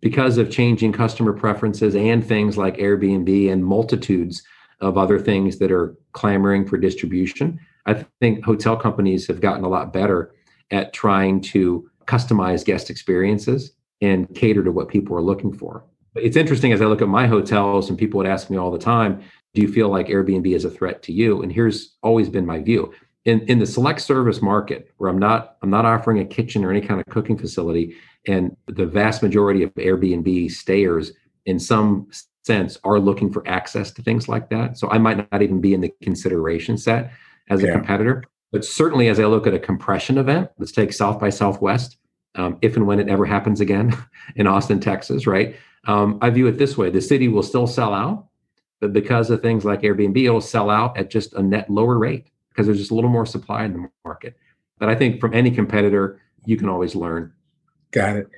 because 0.00 0.38
of 0.38 0.50
changing 0.50 0.92
customer 0.92 1.32
preferences 1.32 1.94
and 1.96 2.24
things 2.24 2.56
like 2.58 2.76
Airbnb 2.76 3.50
and 3.50 3.64
multitudes 3.64 4.42
of 4.80 4.98
other 4.98 5.18
things 5.18 5.58
that 5.58 5.72
are 5.72 5.96
clamoring 6.12 6.66
for 6.66 6.76
distribution, 6.76 7.58
I 7.86 8.04
think 8.20 8.44
hotel 8.44 8.76
companies 8.76 9.26
have 9.26 9.40
gotten 9.40 9.64
a 9.64 9.68
lot 9.68 9.92
better 9.92 10.34
at 10.70 10.92
trying 10.92 11.40
to 11.40 11.88
customize 12.06 12.64
guest 12.64 12.90
experiences 12.90 13.72
and 14.00 14.32
cater 14.34 14.64
to 14.64 14.72
what 14.72 14.88
people 14.88 15.16
are 15.16 15.22
looking 15.22 15.52
for. 15.52 15.84
It's 16.14 16.36
interesting 16.36 16.72
as 16.72 16.80
I 16.80 16.86
look 16.86 17.02
at 17.02 17.08
my 17.08 17.26
hotels 17.26 17.88
and 17.88 17.98
people 17.98 18.18
would 18.18 18.26
ask 18.26 18.50
me 18.50 18.56
all 18.56 18.70
the 18.70 18.78
time, 18.78 19.22
do 19.54 19.62
you 19.62 19.68
feel 19.68 19.88
like 19.88 20.08
Airbnb 20.08 20.54
is 20.54 20.64
a 20.64 20.70
threat 20.70 21.02
to 21.04 21.12
you? 21.12 21.42
And 21.42 21.52
here's 21.52 21.96
always 22.02 22.28
been 22.28 22.46
my 22.46 22.60
view. 22.60 22.92
In, 23.24 23.40
in 23.42 23.58
the 23.58 23.66
select 23.66 24.00
service 24.00 24.42
market 24.42 24.92
where 24.98 25.08
I'm 25.08 25.18
not 25.18 25.56
I'm 25.62 25.70
not 25.70 25.86
offering 25.86 26.18
a 26.18 26.26
kitchen 26.26 26.62
or 26.62 26.70
any 26.70 26.82
kind 26.82 27.00
of 27.00 27.06
cooking 27.06 27.38
facility 27.38 27.96
and 28.26 28.54
the 28.66 28.84
vast 28.84 29.22
majority 29.22 29.62
of 29.62 29.72
Airbnb 29.74 30.50
stayers 30.50 31.12
in 31.46 31.58
some 31.58 32.08
sense 32.44 32.78
are 32.84 32.98
looking 32.98 33.32
for 33.32 33.46
access 33.48 33.90
to 33.92 34.02
things 34.02 34.28
like 34.28 34.50
that. 34.50 34.78
So 34.78 34.90
I 34.90 34.98
might 34.98 35.30
not 35.32 35.42
even 35.42 35.60
be 35.60 35.74
in 35.74 35.80
the 35.80 35.92
consideration 36.02 36.76
set 36.76 37.12
as 37.48 37.62
a 37.62 37.72
competitor. 37.72 38.24
But 38.52 38.64
certainly, 38.64 39.08
as 39.08 39.18
I 39.18 39.24
look 39.24 39.46
at 39.46 39.54
a 39.54 39.58
compression 39.58 40.16
event, 40.16 40.50
let's 40.58 40.70
take 40.70 40.92
South 40.92 41.18
by 41.18 41.30
Southwest, 41.30 41.96
um, 42.36 42.58
if 42.62 42.76
and 42.76 42.86
when 42.86 43.00
it 43.00 43.08
ever 43.08 43.24
happens 43.24 43.60
again 43.60 43.96
in 44.36 44.46
Austin, 44.46 44.78
Texas, 44.78 45.26
right? 45.26 45.56
Um, 45.86 46.18
I 46.22 46.30
view 46.30 46.46
it 46.46 46.56
this 46.56 46.78
way 46.78 46.88
the 46.88 47.00
city 47.00 47.28
will 47.28 47.42
still 47.42 47.66
sell 47.66 47.92
out, 47.92 48.28
but 48.80 48.92
because 48.92 49.30
of 49.30 49.42
things 49.42 49.64
like 49.64 49.82
Airbnb, 49.82 50.24
it'll 50.24 50.40
sell 50.40 50.70
out 50.70 50.96
at 50.96 51.10
just 51.10 51.34
a 51.34 51.42
net 51.42 51.68
lower 51.68 51.98
rate 51.98 52.28
because 52.50 52.66
there's 52.66 52.78
just 52.78 52.90
a 52.90 52.94
little 52.94 53.10
more 53.10 53.26
supply 53.26 53.64
in 53.64 53.72
the 53.72 53.90
market. 54.04 54.36
But 54.78 54.88
I 54.88 54.94
think 54.94 55.20
from 55.20 55.34
any 55.34 55.50
competitor, 55.50 56.20
you 56.44 56.56
can 56.56 56.68
always 56.68 56.94
learn. 56.94 57.32
Got 57.90 58.16
it. 58.16 58.28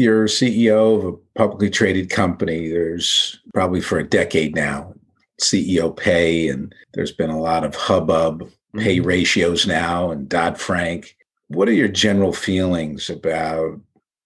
You're 0.00 0.28
CEO 0.28 0.96
of 0.96 1.04
a 1.04 1.12
publicly 1.36 1.68
traded 1.68 2.08
company. 2.08 2.70
There's 2.70 3.38
probably 3.52 3.82
for 3.82 3.98
a 3.98 4.08
decade 4.08 4.54
now 4.54 4.94
CEO 5.38 5.94
pay, 5.94 6.48
and 6.48 6.74
there's 6.94 7.12
been 7.12 7.28
a 7.28 7.38
lot 7.38 7.64
of 7.64 7.74
hubbub, 7.74 8.50
pay 8.78 8.96
mm-hmm. 8.96 9.06
ratios 9.06 9.66
now, 9.66 10.10
and 10.10 10.26
Dodd 10.26 10.58
Frank. 10.58 11.18
What 11.48 11.68
are 11.68 11.74
your 11.74 11.86
general 11.86 12.32
feelings 12.32 13.10
about 13.10 13.78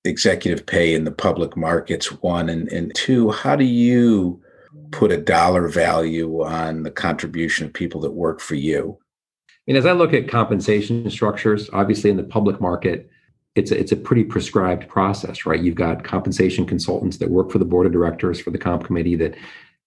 executive 0.04 0.64
pay 0.64 0.94
in 0.94 1.02
the 1.02 1.10
public 1.10 1.56
markets? 1.56 2.12
One, 2.22 2.48
and, 2.48 2.68
and 2.68 2.94
two, 2.94 3.32
how 3.32 3.56
do 3.56 3.64
you 3.64 4.40
put 4.92 5.10
a 5.10 5.20
dollar 5.20 5.66
value 5.66 6.44
on 6.44 6.84
the 6.84 6.90
contribution 6.92 7.66
of 7.66 7.72
people 7.72 8.00
that 8.02 8.12
work 8.12 8.38
for 8.38 8.54
you? 8.54 8.96
And 9.66 9.76
as 9.76 9.86
I 9.86 9.92
look 9.92 10.14
at 10.14 10.28
compensation 10.28 11.10
structures, 11.10 11.68
obviously 11.72 12.10
in 12.10 12.16
the 12.16 12.22
public 12.22 12.60
market, 12.60 13.10
it's 13.54 13.70
a, 13.70 13.78
it's 13.78 13.92
a 13.92 13.96
pretty 13.96 14.24
prescribed 14.24 14.88
process, 14.88 15.46
right? 15.46 15.60
You've 15.60 15.74
got 15.76 16.04
compensation 16.04 16.66
consultants 16.66 17.18
that 17.18 17.30
work 17.30 17.50
for 17.50 17.58
the 17.58 17.64
board 17.64 17.86
of 17.86 17.92
directors 17.92 18.40
for 18.40 18.50
the 18.50 18.58
comp 18.58 18.84
committee 18.84 19.16
that 19.16 19.36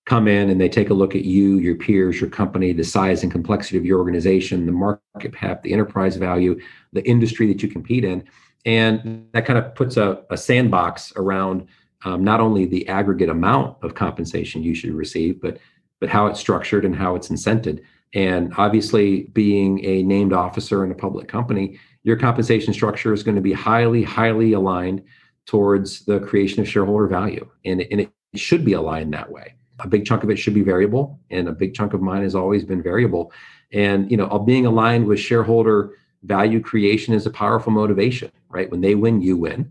come 0.05 0.27
in 0.27 0.49
and 0.49 0.59
they 0.59 0.69
take 0.69 0.89
a 0.89 0.93
look 0.93 1.15
at 1.15 1.25
you, 1.25 1.57
your 1.57 1.75
peers, 1.75 2.21
your 2.21 2.29
company, 2.29 2.71
the 2.71 2.83
size 2.83 3.23
and 3.23 3.31
complexity 3.31 3.77
of 3.77 3.85
your 3.85 3.99
organization, 3.99 4.65
the 4.65 4.71
market 4.71 5.35
cap, 5.35 5.63
the 5.63 5.73
enterprise 5.73 6.15
value, 6.15 6.57
the 6.93 7.05
industry 7.05 7.45
that 7.47 7.61
you 7.61 7.67
compete 7.67 8.05
in. 8.05 8.23
And 8.65 9.27
that 9.33 9.45
kind 9.45 9.59
of 9.59 9.75
puts 9.75 9.97
a, 9.97 10.23
a 10.29 10.37
sandbox 10.37 11.11
around 11.17 11.67
um, 12.05 12.23
not 12.23 12.39
only 12.39 12.65
the 12.65 12.87
aggregate 12.87 13.29
amount 13.29 13.77
of 13.83 13.95
compensation 13.95 14.63
you 14.63 14.75
should 14.75 14.93
receive, 14.93 15.41
but 15.41 15.57
but 15.99 16.09
how 16.09 16.27
it's 16.27 16.39
structured 16.39 16.85
and 16.85 16.95
how 16.95 17.15
it's 17.15 17.29
incented. 17.29 17.83
And 18.13 18.53
obviously, 18.57 19.23
being 19.33 19.83
a 19.83 20.03
named 20.03 20.31
officer 20.31 20.85
in 20.85 20.91
a 20.91 20.95
public 20.95 21.27
company, 21.27 21.79
your 22.07 22.15
compensation 22.15 22.73
structure 22.73 23.11
is 23.11 23.21
going 23.21 23.35
to 23.35 23.41
be 23.41 23.51
highly, 23.51 24.01
highly 24.01 24.53
aligned 24.53 25.03
towards 25.45 26.05
the 26.05 26.21
creation 26.21 26.61
of 26.61 26.67
shareholder 26.67 27.05
value. 27.05 27.45
And, 27.65 27.85
and 27.91 27.99
it 27.99 28.11
should 28.33 28.63
be 28.63 28.71
aligned 28.71 29.13
that 29.13 29.29
way. 29.29 29.55
A 29.79 29.89
big 29.89 30.05
chunk 30.05 30.23
of 30.23 30.29
it 30.29 30.39
should 30.39 30.53
be 30.53 30.61
variable 30.61 31.19
and 31.31 31.49
a 31.49 31.51
big 31.51 31.73
chunk 31.73 31.93
of 31.93 32.01
mine 32.01 32.23
has 32.23 32.33
always 32.33 32.63
been 32.63 32.81
variable. 32.81 33.33
And 33.73 34.09
you 34.09 34.15
know 34.15 34.39
being 34.39 34.65
aligned 34.65 35.05
with 35.05 35.19
shareholder 35.19 35.91
value 36.23 36.61
creation 36.61 37.13
is 37.13 37.25
a 37.25 37.29
powerful 37.29 37.73
motivation 37.73 38.31
right? 38.49 38.71
When 38.71 38.79
they 38.79 38.95
win 38.95 39.21
you 39.21 39.35
win. 39.35 39.69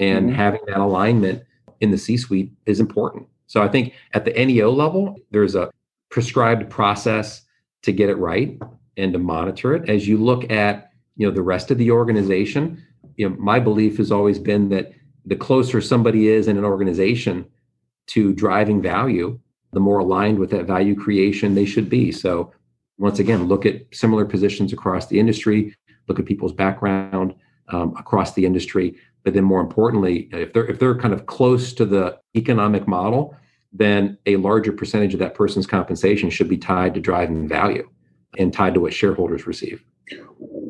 And 0.00 0.28
mm-hmm. 0.28 0.36
having 0.36 0.60
that 0.68 0.78
alignment 0.78 1.44
in 1.80 1.90
the 1.90 1.98
c 1.98 2.16
suite 2.16 2.50
is 2.64 2.80
important. 2.80 3.26
So 3.46 3.62
i 3.62 3.68
think 3.68 3.92
at 4.14 4.24
the 4.24 4.32
neo 4.32 4.70
level 4.70 5.16
there's 5.30 5.54
a 5.54 5.70
prescribed 6.08 6.70
process 6.70 7.42
to 7.82 7.92
get 7.92 8.08
it 8.08 8.16
right 8.16 8.58
and 8.96 9.12
to 9.12 9.18
monitor 9.18 9.74
it. 9.74 9.90
As 9.90 10.08
you 10.08 10.16
look 10.16 10.50
at 10.50 10.93
you 11.16 11.26
know 11.26 11.32
the 11.32 11.42
rest 11.42 11.70
of 11.70 11.78
the 11.78 11.90
organization 11.90 12.82
you 13.16 13.28
know 13.28 13.36
my 13.38 13.58
belief 13.58 13.96
has 13.96 14.10
always 14.10 14.38
been 14.38 14.68
that 14.68 14.92
the 15.26 15.36
closer 15.36 15.80
somebody 15.80 16.28
is 16.28 16.48
in 16.48 16.58
an 16.58 16.64
organization 16.64 17.46
to 18.06 18.34
driving 18.34 18.82
value 18.82 19.38
the 19.74 19.80
more 19.80 19.98
aligned 19.98 20.38
with 20.38 20.50
that 20.50 20.66
value 20.66 20.94
creation 20.94 21.54
they 21.54 21.66
should 21.66 21.90
be. 21.90 22.10
So, 22.10 22.52
once 22.96 23.18
again, 23.18 23.48
look 23.48 23.66
at 23.66 23.82
similar 23.92 24.24
positions 24.24 24.72
across 24.72 25.08
the 25.08 25.18
industry, 25.18 25.74
look 26.08 26.20
at 26.20 26.26
people's 26.26 26.52
background 26.52 27.34
um, 27.68 27.92
across 27.98 28.34
the 28.34 28.46
industry. 28.46 28.96
But 29.24 29.34
then, 29.34 29.44
more 29.44 29.60
importantly, 29.60 30.28
if 30.32 30.52
they're 30.52 30.66
if 30.66 30.78
they're 30.78 30.96
kind 30.96 31.12
of 31.12 31.26
close 31.26 31.72
to 31.74 31.84
the 31.84 32.18
economic 32.36 32.86
model, 32.86 33.36
then 33.72 34.16
a 34.26 34.36
larger 34.36 34.72
percentage 34.72 35.12
of 35.12 35.20
that 35.20 35.34
person's 35.34 35.66
compensation 35.66 36.30
should 36.30 36.48
be 36.48 36.56
tied 36.56 36.94
to 36.94 37.00
driving 37.00 37.48
value 37.48 37.88
and 38.38 38.52
tied 38.52 38.74
to 38.74 38.80
what 38.80 38.94
shareholders 38.94 39.46
receive. 39.46 39.84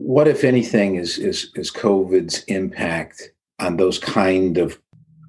What, 0.05 0.29
if 0.29 0.45
anything, 0.45 0.97
is 0.97 1.19
is 1.19 1.51
is 1.55 1.71
COVID's 1.71 2.45
impact 2.45 3.31
on 3.59 3.79
those 3.79 3.99
kind 3.99 4.59
of 4.59 4.79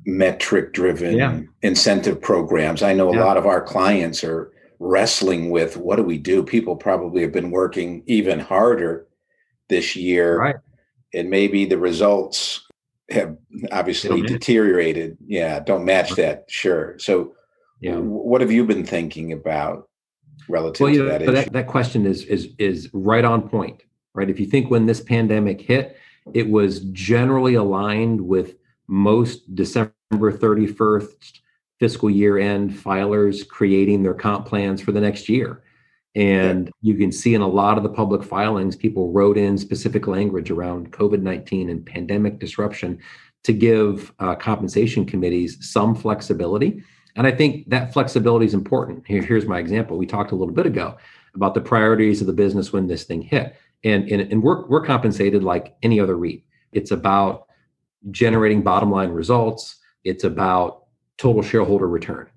metric 0.05 0.73
driven 0.73 1.15
yeah. 1.15 1.39
incentive 1.61 2.21
programs. 2.21 2.83
I 2.83 2.93
know 2.93 3.09
a 3.09 3.15
yeah. 3.15 3.23
lot 3.23 3.37
of 3.37 3.45
our 3.45 3.61
clients 3.61 4.23
are 4.23 4.51
wrestling 4.79 5.49
with 5.49 5.77
what 5.77 5.95
do 5.95 6.03
we 6.03 6.17
do? 6.17 6.43
People 6.43 6.75
probably 6.75 7.21
have 7.21 7.31
been 7.31 7.51
working 7.51 8.03
even 8.05 8.39
harder 8.39 9.07
this 9.69 9.95
year. 9.95 10.37
Right. 10.37 10.55
And 11.13 11.29
maybe 11.29 11.65
the 11.65 11.77
results 11.77 12.67
have 13.09 13.37
obviously 13.71 14.21
deteriorated. 14.21 15.17
Yeah, 15.25 15.59
don't 15.61 15.85
match 15.85 16.11
that. 16.15 16.45
Sure. 16.49 16.99
So 16.99 17.33
yeah. 17.79 17.95
what 17.95 18.41
have 18.41 18.51
you 18.51 18.65
been 18.65 18.85
thinking 18.85 19.31
about 19.31 19.89
relative 20.49 20.83
well, 20.83 20.93
to 20.93 20.99
know, 20.99 21.09
that, 21.09 21.21
issue? 21.21 21.31
That, 21.31 21.53
that 21.53 21.67
question 21.67 22.05
is 22.05 22.25
is 22.25 22.49
is 22.59 22.89
right 22.93 23.23
on 23.23 23.47
point. 23.47 23.83
Right. 24.15 24.29
If 24.29 24.39
you 24.39 24.45
think 24.45 24.71
when 24.71 24.85
this 24.85 25.01
pandemic 25.01 25.61
hit, 25.61 25.97
it 26.33 26.49
was 26.49 26.79
generally 26.91 27.55
aligned 27.55 28.21
with 28.21 28.55
most 28.87 29.53
December 29.55 29.91
31st 30.11 31.39
fiscal 31.79 32.09
year 32.09 32.37
end 32.37 32.71
filers 32.71 33.47
creating 33.47 34.01
their 34.01 34.13
comp 34.13 34.45
plans 34.45 34.81
for 34.81 34.91
the 34.91 35.01
next 35.01 35.27
year. 35.27 35.61
And 36.15 36.71
you 36.81 36.95
can 36.95 37.11
see 37.11 37.33
in 37.33 37.41
a 37.41 37.47
lot 37.47 37.77
of 37.77 37.83
the 37.83 37.89
public 37.89 38.23
filings, 38.23 38.77
people 38.77 39.11
wrote 39.11 39.37
in 39.37 39.57
specific 39.57 40.07
language 40.07 40.49
around 40.49 40.93
COVID 40.93 41.21
19 41.21 41.69
and 41.69 41.85
pandemic 41.85 42.39
disruption 42.39 42.99
to 43.43 43.51
give 43.51 44.13
uh, 44.19 44.35
compensation 44.35 45.05
committees 45.05 45.57
some 45.59 45.93
flexibility. 45.93 46.81
And 47.17 47.27
I 47.27 47.31
think 47.31 47.69
that 47.69 47.93
flexibility 47.93 48.45
is 48.45 48.53
important. 48.53 49.05
Here, 49.05 49.21
here's 49.21 49.45
my 49.45 49.59
example. 49.59 49.97
We 49.97 50.05
talked 50.05 50.31
a 50.31 50.35
little 50.35 50.53
bit 50.53 50.65
ago 50.65 50.97
about 51.33 51.53
the 51.53 51.61
priorities 51.61 52.21
of 52.21 52.27
the 52.27 52.33
business 52.33 52.71
when 52.71 52.87
this 52.87 53.03
thing 53.03 53.21
hit. 53.21 53.55
And, 53.85 54.09
and, 54.09 54.31
and 54.31 54.43
we're, 54.43 54.65
we're 54.67 54.83
compensated 54.83 55.43
like 55.43 55.77
any 55.83 55.99
other 55.99 56.17
REIT. 56.17 56.43
It's 56.73 56.91
about 56.91 57.47
generating 58.11 58.61
bottom 58.61 58.91
line 58.91 59.11
results. 59.11 59.77
It's 60.03 60.23
about 60.23 60.83
total 61.17 61.41
shareholder 61.41 61.87
return, 61.87 62.27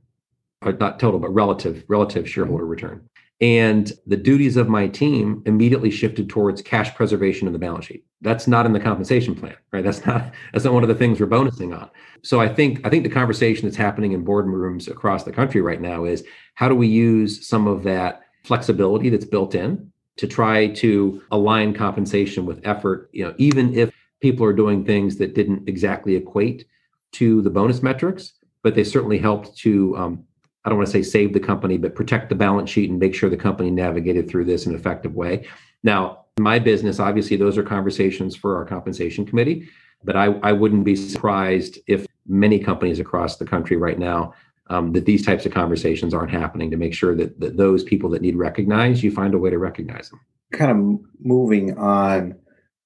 or 0.63 0.73
not 0.73 1.01
total, 1.01 1.19
but 1.19 1.35
relative 1.35 1.85
relative 1.89 2.29
shareholder 2.29 2.65
return. 2.67 3.09
And 3.41 3.93
the 4.07 4.17
duties 4.17 4.57
of 4.57 4.69
my 4.69 4.89
team 4.89 5.43
immediately 5.47 5.91
shifted 5.91 6.29
towards 6.29 6.61
cash 6.61 6.95
preservation 6.95 7.47
of 7.47 7.53
the 7.53 7.59
balance 7.59 7.87
sheet. 7.87 8.05
That's 8.21 8.49
not 8.49 8.67
in 8.67 8.73
the 8.73 8.81
compensation 8.81 9.35
plan, 9.35 9.55
right? 9.73 9.85
That's 9.85 10.05
not 10.07 10.33
that's 10.53 10.65
not 10.65 10.75
one 10.75 10.83
of 10.83 10.89
the 10.89 10.95
things 10.95 11.21
we're 11.21 11.27
bonusing 11.27 11.77
on. 11.77 11.89
So 12.23 12.41
I 12.41 12.49
think 12.49 12.85
I 12.85 12.91
think 12.91 13.05
the 13.05 13.11
conversation 13.11 13.67
that's 13.67 13.77
happening 13.77 14.13
in 14.13 14.25
boardrooms 14.25 14.91
across 14.91 15.25
the 15.25 15.33
country 15.33 15.61
right 15.61 15.81
now 15.81 16.05
is 16.05 16.25
how 16.55 16.69
do 16.69 16.75
we 16.75 16.89
use 16.89 17.47
some 17.47 17.67
of 17.67 17.85
that 17.85 18.23
flexibility 18.45 19.11
that's 19.11 19.25
built 19.25 19.55
in 19.55 19.93
to 20.19 20.27
try 20.27 20.69
to 20.69 21.23
align 21.31 21.73
compensation 21.73 22.45
with 22.45 22.61
effort, 22.67 23.09
you 23.13 23.25
know, 23.25 23.35
even 23.39 23.75
if 23.75 23.93
people 24.21 24.45
are 24.45 24.53
doing 24.53 24.85
things 24.85 25.17
that 25.17 25.35
didn't 25.35 25.69
exactly 25.69 26.17
equate 26.17 26.67
to 27.13 27.41
the 27.43 27.51
bonus 27.51 27.83
metrics, 27.83 28.35
but 28.63 28.75
they 28.75 28.85
certainly 28.85 29.19
helped 29.19 29.57
to 29.57 29.97
um, 29.97 30.25
I 30.65 30.69
don't 30.69 30.79
want 30.79 30.89
to 30.89 30.93
say 30.93 31.03
save 31.03 31.33
the 31.33 31.41
company, 31.41 31.79
but 31.79 31.95
protect 31.95 32.29
the 32.29 32.35
balance 32.35 32.69
sheet 32.69 32.91
and 32.91 32.99
make 32.99 33.15
sure 33.15 33.31
the 33.31 33.37
company 33.39 33.71
navigated 33.71 34.29
through 34.29 34.45
this 34.45 34.67
in 34.67 34.73
an 34.73 34.79
effective 34.79 35.15
way. 35.15 35.47
Now, 35.83 36.27
my 36.39 36.59
business, 36.59 37.01
obviously, 37.01 37.37
those 37.37 37.57
are 37.57 37.63
conversations 37.63 38.37
for 38.37 38.57
our 38.57 38.65
compensation 38.65 39.25
committee, 39.25 39.69
but 40.05 40.17
I, 40.17 40.27
I 40.43 40.53
wouldn't 40.53 40.85
be 40.85 40.95
surprised 40.95 41.79
if 41.87 42.07
many 42.27 42.59
companies 42.59 43.01
across 43.01 43.37
the 43.37 43.47
country 43.47 43.77
right 43.77 43.99
now 43.99 44.35
um, 44.71 44.93
that 44.93 45.07
these 45.07 45.25
types 45.25 45.47
of 45.47 45.53
conversations 45.53 46.15
aren't 46.15 46.31
happening 46.31 46.71
to 46.71 46.77
make 46.77 46.95
sure 46.95 47.15
that, 47.15 47.39
that 47.41 47.57
those 47.57 47.83
people 47.83 48.11
that 48.11 48.23
need 48.23 48.37
recognized, 48.37 49.03
you 49.03 49.11
find 49.11 49.35
a 49.35 49.39
way 49.39 49.51
to 49.51 49.59
recognize 49.59 50.11
them. 50.11 50.21
Kind 50.53 50.71
of 50.71 51.01
moving 51.21 51.77
on, 51.79 52.35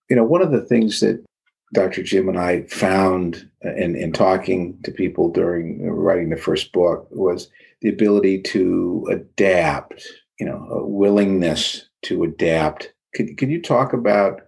you 0.08 0.16
know, 0.16 0.24
one 0.24 0.42
of 0.42 0.52
the 0.52 0.60
things 0.60 1.00
that 1.00 1.24
Dr. 1.72 2.02
Jim 2.02 2.28
and 2.28 2.38
I 2.38 2.62
found 2.64 3.48
in, 3.62 3.96
in 3.96 4.12
talking 4.12 4.78
to 4.84 4.90
people 4.90 5.30
during 5.30 5.88
writing 5.88 6.30
the 6.30 6.36
first 6.36 6.72
book 6.72 7.08
was 7.10 7.48
the 7.80 7.88
ability 7.88 8.42
to 8.42 9.08
adapt, 9.10 10.06
you 10.38 10.46
know, 10.46 10.66
a 10.70 10.86
willingness 10.86 11.88
to 12.02 12.24
adapt. 12.24 12.92
Could, 13.14 13.36
could 13.38 13.50
you 13.50 13.62
talk 13.62 13.92
about 13.92 14.42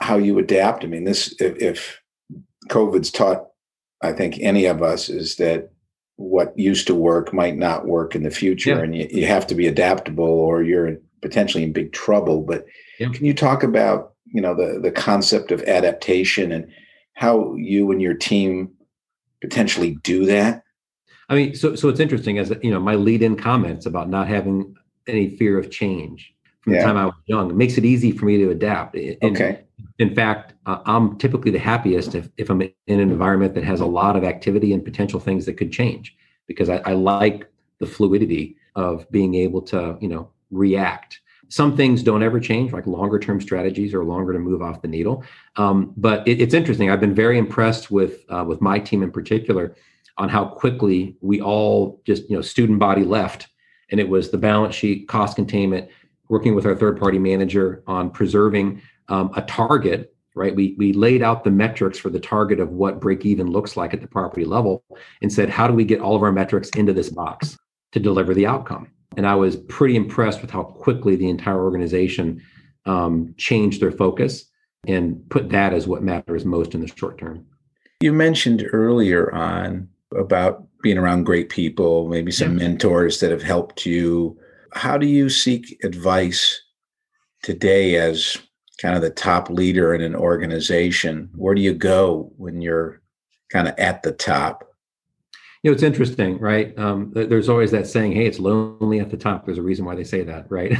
how 0.00 0.16
you 0.16 0.38
adapt? 0.38 0.84
I 0.84 0.86
mean, 0.86 1.04
this, 1.04 1.34
if, 1.38 1.60
if 1.60 2.00
COVID's 2.68 3.10
taught, 3.10 3.46
I 4.02 4.12
think, 4.12 4.38
any 4.40 4.64
of 4.64 4.82
us 4.82 5.08
is 5.10 5.36
that 5.36 5.70
what 6.20 6.58
used 6.58 6.86
to 6.86 6.94
work 6.94 7.32
might 7.32 7.56
not 7.56 7.86
work 7.86 8.14
in 8.14 8.22
the 8.22 8.30
future 8.30 8.76
yeah. 8.76 8.82
and 8.82 8.94
you, 8.94 9.08
you 9.10 9.26
have 9.26 9.46
to 9.46 9.54
be 9.54 9.66
adaptable 9.66 10.24
or 10.24 10.62
you're 10.62 10.96
potentially 11.22 11.64
in 11.64 11.72
big 11.72 11.92
trouble. 11.92 12.42
But 12.42 12.66
yeah. 12.98 13.08
can 13.08 13.24
you 13.24 13.34
talk 13.34 13.62
about 13.62 14.10
you 14.32 14.40
know 14.40 14.54
the 14.54 14.78
the 14.80 14.90
concept 14.90 15.50
of 15.50 15.62
adaptation 15.62 16.52
and 16.52 16.70
how 17.14 17.54
you 17.56 17.90
and 17.90 18.00
your 18.00 18.14
team 18.14 18.70
potentially 19.40 19.96
do 20.02 20.24
that 20.24 20.62
i 21.28 21.34
mean 21.34 21.54
so 21.54 21.74
so 21.74 21.88
it's 21.88 22.00
interesting 22.00 22.38
as 22.38 22.52
you 22.62 22.70
know 22.70 22.80
my 22.80 22.94
lead 22.94 23.22
in 23.22 23.36
comments 23.36 23.86
about 23.86 24.08
not 24.08 24.28
having 24.28 24.74
any 25.06 25.36
fear 25.36 25.58
of 25.58 25.70
change 25.70 26.32
from 26.60 26.74
yeah. 26.74 26.80
the 26.80 26.84
time 26.84 26.96
i 26.96 27.04
was 27.06 27.14
young 27.26 27.50
it 27.50 27.56
makes 27.56 27.76
it 27.76 27.84
easy 27.84 28.12
for 28.12 28.26
me 28.26 28.36
to 28.36 28.50
adapt 28.50 28.94
and 28.94 29.16
okay 29.22 29.62
in 30.00 30.14
fact 30.14 30.54
uh, 30.66 30.78
i'm 30.86 31.16
typically 31.18 31.50
the 31.50 31.58
happiest 31.58 32.14
if, 32.14 32.28
if 32.36 32.50
i'm 32.50 32.60
in 32.62 32.72
an 32.88 33.00
environment 33.00 33.54
that 33.54 33.64
has 33.64 33.80
a 33.80 33.86
lot 33.86 34.16
of 34.16 34.24
activity 34.24 34.72
and 34.72 34.84
potential 34.84 35.20
things 35.20 35.46
that 35.46 35.54
could 35.54 35.72
change 35.72 36.16
because 36.46 36.68
I, 36.68 36.78
I 36.78 36.92
like 36.94 37.48
the 37.78 37.86
fluidity 37.86 38.56
of 38.74 39.08
being 39.10 39.34
able 39.34 39.62
to 39.62 39.96
you 40.00 40.08
know 40.08 40.30
react 40.50 41.20
some 41.50 41.76
things 41.76 42.04
don't 42.04 42.22
ever 42.22 42.38
change, 42.38 42.72
like 42.72 42.86
longer 42.86 43.18
term 43.18 43.40
strategies 43.40 43.92
are 43.92 44.04
longer 44.04 44.32
to 44.32 44.38
move 44.38 44.62
off 44.62 44.82
the 44.82 44.88
needle. 44.88 45.24
Um, 45.56 45.92
but 45.96 46.26
it, 46.26 46.40
it's 46.40 46.54
interesting. 46.54 46.90
I've 46.90 47.00
been 47.00 47.14
very 47.14 47.38
impressed 47.38 47.90
with 47.90 48.24
uh, 48.30 48.44
with 48.46 48.60
my 48.60 48.78
team 48.78 49.02
in 49.02 49.10
particular 49.10 49.74
on 50.16 50.28
how 50.28 50.44
quickly 50.44 51.16
we 51.20 51.40
all 51.40 52.00
just 52.06 52.30
you 52.30 52.36
know 52.36 52.42
student 52.42 52.78
body 52.78 53.02
left, 53.02 53.48
and 53.90 53.98
it 53.98 54.08
was 54.08 54.30
the 54.30 54.38
balance 54.38 54.76
sheet, 54.76 55.08
cost 55.08 55.34
containment, 55.34 55.88
working 56.28 56.54
with 56.54 56.66
our 56.66 56.76
third 56.76 56.98
party 57.00 57.18
manager 57.18 57.82
on 57.88 58.10
preserving 58.10 58.80
um, 59.10 59.30
a 59.36 59.42
target. 59.42 60.14
Right, 60.36 60.54
we 60.54 60.76
we 60.78 60.92
laid 60.92 61.22
out 61.22 61.42
the 61.42 61.50
metrics 61.50 61.98
for 61.98 62.08
the 62.08 62.20
target 62.20 62.60
of 62.60 62.70
what 62.70 63.00
break 63.00 63.26
even 63.26 63.50
looks 63.50 63.76
like 63.76 63.92
at 63.92 64.00
the 64.00 64.06
property 64.06 64.46
level, 64.46 64.84
and 65.20 65.30
said, 65.30 65.50
how 65.50 65.66
do 65.66 65.74
we 65.74 65.84
get 65.84 66.00
all 66.00 66.14
of 66.14 66.22
our 66.22 66.30
metrics 66.30 66.68
into 66.70 66.92
this 66.92 67.10
box 67.10 67.58
to 67.90 67.98
deliver 67.98 68.32
the 68.32 68.46
outcome? 68.46 68.86
And 69.16 69.26
I 69.26 69.34
was 69.34 69.56
pretty 69.56 69.96
impressed 69.96 70.40
with 70.40 70.52
how 70.52 70.62
quickly 70.62 71.16
the 71.16 71.28
entire 71.28 71.60
organization 71.60 72.40
um, 72.86 73.34
changed 73.38 73.82
their 73.82 73.90
focus 73.90 74.44
and 74.86 75.28
put 75.30 75.50
that 75.50 75.74
as 75.74 75.88
what 75.88 76.04
matters 76.04 76.44
most 76.44 76.74
in 76.74 76.80
the 76.80 76.86
short 76.86 77.18
term. 77.18 77.44
You 78.00 78.12
mentioned 78.12 78.64
earlier 78.72 79.34
on 79.34 79.88
about 80.16 80.64
being 80.80 80.96
around 80.96 81.24
great 81.24 81.48
people, 81.48 82.08
maybe 82.08 82.30
some 82.30 82.56
yeah. 82.56 82.68
mentors 82.68 83.18
that 83.18 83.32
have 83.32 83.42
helped 83.42 83.84
you. 83.84 84.38
How 84.74 84.96
do 84.96 85.06
you 85.06 85.28
seek 85.28 85.76
advice 85.84 86.62
today 87.42 87.96
as 87.96 88.38
kind 88.80 88.96
of 88.96 89.02
the 89.02 89.10
top 89.10 89.50
leader 89.50 89.94
in 89.94 90.00
an 90.00 90.16
organization? 90.16 91.30
Where 91.34 91.54
do 91.54 91.60
you 91.60 91.74
go 91.74 92.32
when 92.36 92.62
you're 92.62 93.00
kind 93.50 93.68
of 93.68 93.74
at 93.78 94.02
the 94.02 94.12
top? 94.12 94.70
you 95.62 95.70
know 95.70 95.74
it's 95.74 95.82
interesting 95.82 96.38
right? 96.38 96.76
Um, 96.78 97.12
there's 97.14 97.48
always 97.48 97.70
that 97.72 97.86
saying 97.86 98.12
hey 98.12 98.26
it's 98.26 98.38
lonely 98.38 99.00
at 99.00 99.10
the 99.10 99.16
top. 99.16 99.44
There's 99.44 99.58
a 99.58 99.62
reason 99.62 99.84
why 99.84 99.94
they 99.94 100.04
say 100.04 100.22
that 100.22 100.46
right? 100.50 100.76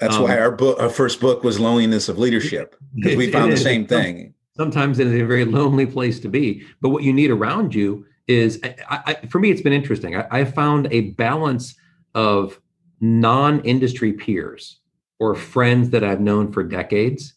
That's 0.00 0.16
um, 0.16 0.24
why 0.24 0.38
our 0.38 0.50
book 0.50 0.80
our 0.80 0.88
first 0.88 1.20
book 1.20 1.44
was 1.44 1.60
loneliness 1.60 2.08
of 2.08 2.18
leadership 2.18 2.76
because 2.94 3.16
we 3.16 3.30
found 3.32 3.52
the 3.52 3.56
same 3.56 3.86
thing. 3.86 4.34
sometimes 4.56 4.98
it 4.98 5.06
is 5.06 5.20
a 5.20 5.24
very 5.24 5.44
lonely 5.44 5.86
place 5.86 6.18
to 6.20 6.28
be 6.28 6.64
but 6.80 6.88
what 6.88 7.02
you 7.02 7.12
need 7.12 7.30
around 7.30 7.74
you 7.74 8.04
is 8.26 8.60
I, 8.90 9.00
I, 9.06 9.14
for 9.26 9.38
me 9.38 9.50
it's 9.50 9.62
been 9.62 9.72
interesting. 9.72 10.16
I, 10.16 10.26
I 10.30 10.44
found 10.44 10.88
a 10.90 11.12
balance 11.12 11.74
of 12.14 12.60
non-industry 13.00 14.14
peers 14.14 14.80
or 15.18 15.34
friends 15.34 15.90
that 15.90 16.02
i've 16.02 16.20
known 16.20 16.50
for 16.50 16.62
decades 16.62 17.34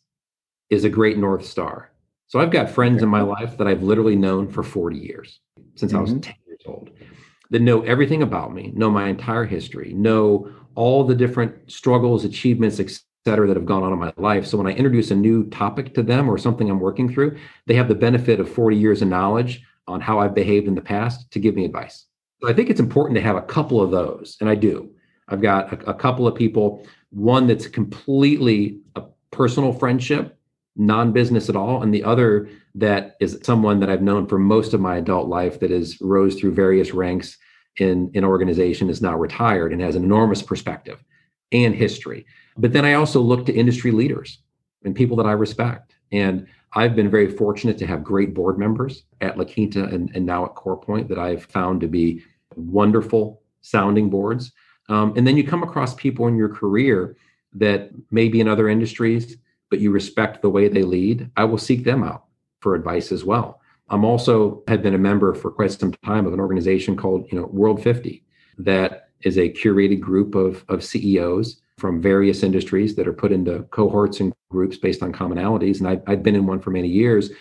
is 0.69 0.84
a 0.84 0.89
great 0.89 1.17
north 1.17 1.45
star 1.45 1.91
so 2.27 2.39
i've 2.39 2.51
got 2.51 2.69
friends 2.69 3.03
in 3.03 3.10
my 3.10 3.21
life 3.21 3.58
that 3.58 3.67
i've 3.67 3.84
literally 3.84 4.15
known 4.15 4.49
for 4.49 4.63
40 4.63 4.97
years 4.97 5.39
since 5.75 5.91
mm-hmm. 5.91 5.99
i 5.99 6.01
was 6.01 6.21
10 6.21 6.36
years 6.47 6.62
old 6.65 6.89
that 7.49 7.62
know 7.62 7.82
everything 7.82 8.21
about 8.21 8.53
me, 8.53 8.71
know 8.75 8.89
my 8.89 9.08
entire 9.08 9.45
history, 9.45 9.93
know 9.93 10.51
all 10.75 11.03
the 11.03 11.15
different 11.15 11.71
struggles, 11.71 12.25
achievements, 12.25 12.80
et 12.80 12.91
cetera, 13.25 13.47
that 13.47 13.58
have 13.58 13.65
gone 13.65 13.84
on 13.84 13.93
in 13.93 13.99
my 13.99 14.13
life. 14.17 14.45
So 14.45 14.58
when 14.58 14.67
I 14.67 14.71
introduce 14.71 15.12
a 15.12 15.15
new 15.15 15.49
topic 15.49 15.93
to 15.95 16.03
them 16.03 16.30
or 16.30 16.38
something 16.38 16.69
I'm 16.69 16.80
working 16.80 17.12
through, 17.12 17.38
they 17.65 17.75
have 17.75 17.88
the 17.88 17.95
benefit 17.95 18.39
of 18.39 18.49
40 18.49 18.75
years 18.75 19.01
of 19.01 19.08
knowledge 19.08 19.63
on 19.88 20.01
how 20.01 20.19
I've 20.19 20.36
behaved 20.36 20.67
in 20.67 20.75
the 20.75 20.82
past 20.82 21.32
to 21.32 21.39
give 21.39 21.56
me 21.56 21.65
advice. 21.65 22.06
So 22.41 22.49
I 22.49 22.53
think 22.53 22.69
it's 22.69 22.80
important 22.80 23.15
to 23.15 23.23
have 23.23 23.36
a 23.36 23.41
couple 23.41 23.82
of 23.82 23.91
those, 23.91 24.38
and 24.41 24.49
I 24.49 24.56
do. 24.56 24.91
I've 25.30 25.41
got 25.41 25.73
a, 25.73 25.91
a 25.91 25.93
couple 25.93 26.27
of 26.27 26.36
people, 26.36 26.86
one 27.10 27.47
that's 27.47 27.67
completely 27.67 28.82
a 28.95 29.03
personal 29.32 29.73
friendship, 29.73 30.37
non 30.78 31.12
business 31.12 31.50
at 31.50 31.56
all, 31.56 31.82
and 31.82 31.94
the 31.94 32.04
other 32.04 32.50
that 32.76 33.18
is 33.20 33.40
someone 33.44 33.80
that 33.80 33.90
I've 33.90 34.02
known 34.02 34.28
for 34.28 34.38
most 34.38 34.74
of 34.74 34.80
my 34.80 34.98
adult 34.98 35.28
life 35.28 35.60
that 35.60 35.72
has 35.72 36.00
rose 36.00 36.36
through 36.36 36.54
various 36.54 36.94
ranks 36.94 37.38
in 37.78 38.12
an 38.16 38.24
organization 38.24 38.90
is 38.90 39.02
now 39.02 39.18
retired 39.18 39.72
and 39.72 39.82
has 39.82 39.96
an 39.96 40.04
enormous 40.04 40.42
perspective 40.42 41.04
and 41.52 41.76
history. 41.76 42.26
But 42.58 42.74
then 42.74 42.86
I 42.86 42.94
also 42.94 43.22
look 43.22 43.46
to 43.46 43.54
industry 43.54 43.92
leaders 43.92 44.40
and 44.84 44.96
people 44.96 45.18
that 45.18 45.26
I 45.26 45.32
respect. 45.34 45.96
And 46.12 46.48
I've 46.74 46.96
been 46.96 47.10
very 47.10 47.30
fortunate 47.30 47.78
to 47.80 47.88
have 47.88 48.04
great 48.04 48.34
board 48.34 48.58
members 48.58 49.04
at 49.22 49.38
La 49.38 49.46
Quinta 49.46 49.86
and, 49.86 50.12
and 50.16 50.26
now 50.26 50.46
at 50.46 50.56
CorePoint 50.56 51.08
that 51.08 51.20
I've 51.20 51.46
found 51.46 51.82
to 51.82 51.88
be 51.88 52.22
wonderful 52.56 53.42
sounding 53.62 54.10
boards. 54.10 54.52
Um, 54.90 55.13
and 55.16 55.26
then 55.26 55.38
you 55.38 55.44
come 55.44 55.63
across 55.63 55.94
people 55.96 56.28
in 56.28 56.38
your 56.38 56.50
career 56.50 57.16
that 57.54 57.92
may 58.12 58.28
be 58.28 58.40
in 58.40 58.48
other 58.48 58.70
industries, 58.70 59.38
but 59.69 59.80
you 59.80 59.91
respect 59.91 60.41
the 60.41 60.49
way 60.49 60.67
they 60.67 60.84
lead. 60.84 61.30
I 61.38 61.43
will 61.45 61.58
seek 61.58 61.84
them 61.84 62.03
out 62.03 62.25
for 62.62 62.75
advice 62.75 63.12
as 63.12 63.23
well. 63.23 63.62
I'm 63.89 64.03
also 64.03 64.63
had 64.67 64.84
been 64.84 64.93
a 64.93 64.99
member 64.99 65.34
for 65.34 65.51
quite 65.51 65.71
some 65.71 65.93
time 66.06 66.25
of 66.25 66.34
an 66.34 66.39
organization 66.39 66.95
called 66.95 67.27
you 67.32 67.39
know 67.39 67.47
World 67.47 67.82
50 67.82 68.23
that 68.60 69.10
is 69.21 69.38
a 69.38 69.49
curated 69.49 69.99
group 69.99 70.36
of, 70.36 70.63
of 70.69 70.84
CEOs 70.84 71.62
from 71.77 72.01
various 72.01 72.43
industries 72.43 72.95
that 72.95 73.08
are 73.08 73.13
put 73.13 73.32
into 73.32 73.63
cohorts 73.71 74.19
and 74.19 74.34
groups 74.49 74.77
based 74.77 75.03
on 75.03 75.13
commonalities. 75.13 75.80
And 75.80 75.88
I, 75.88 75.99
I've 76.12 76.23
been 76.23 76.36
in 76.36 76.47
one 76.47 76.60
for 76.60 76.71
many 76.71 76.88
years 76.88 77.32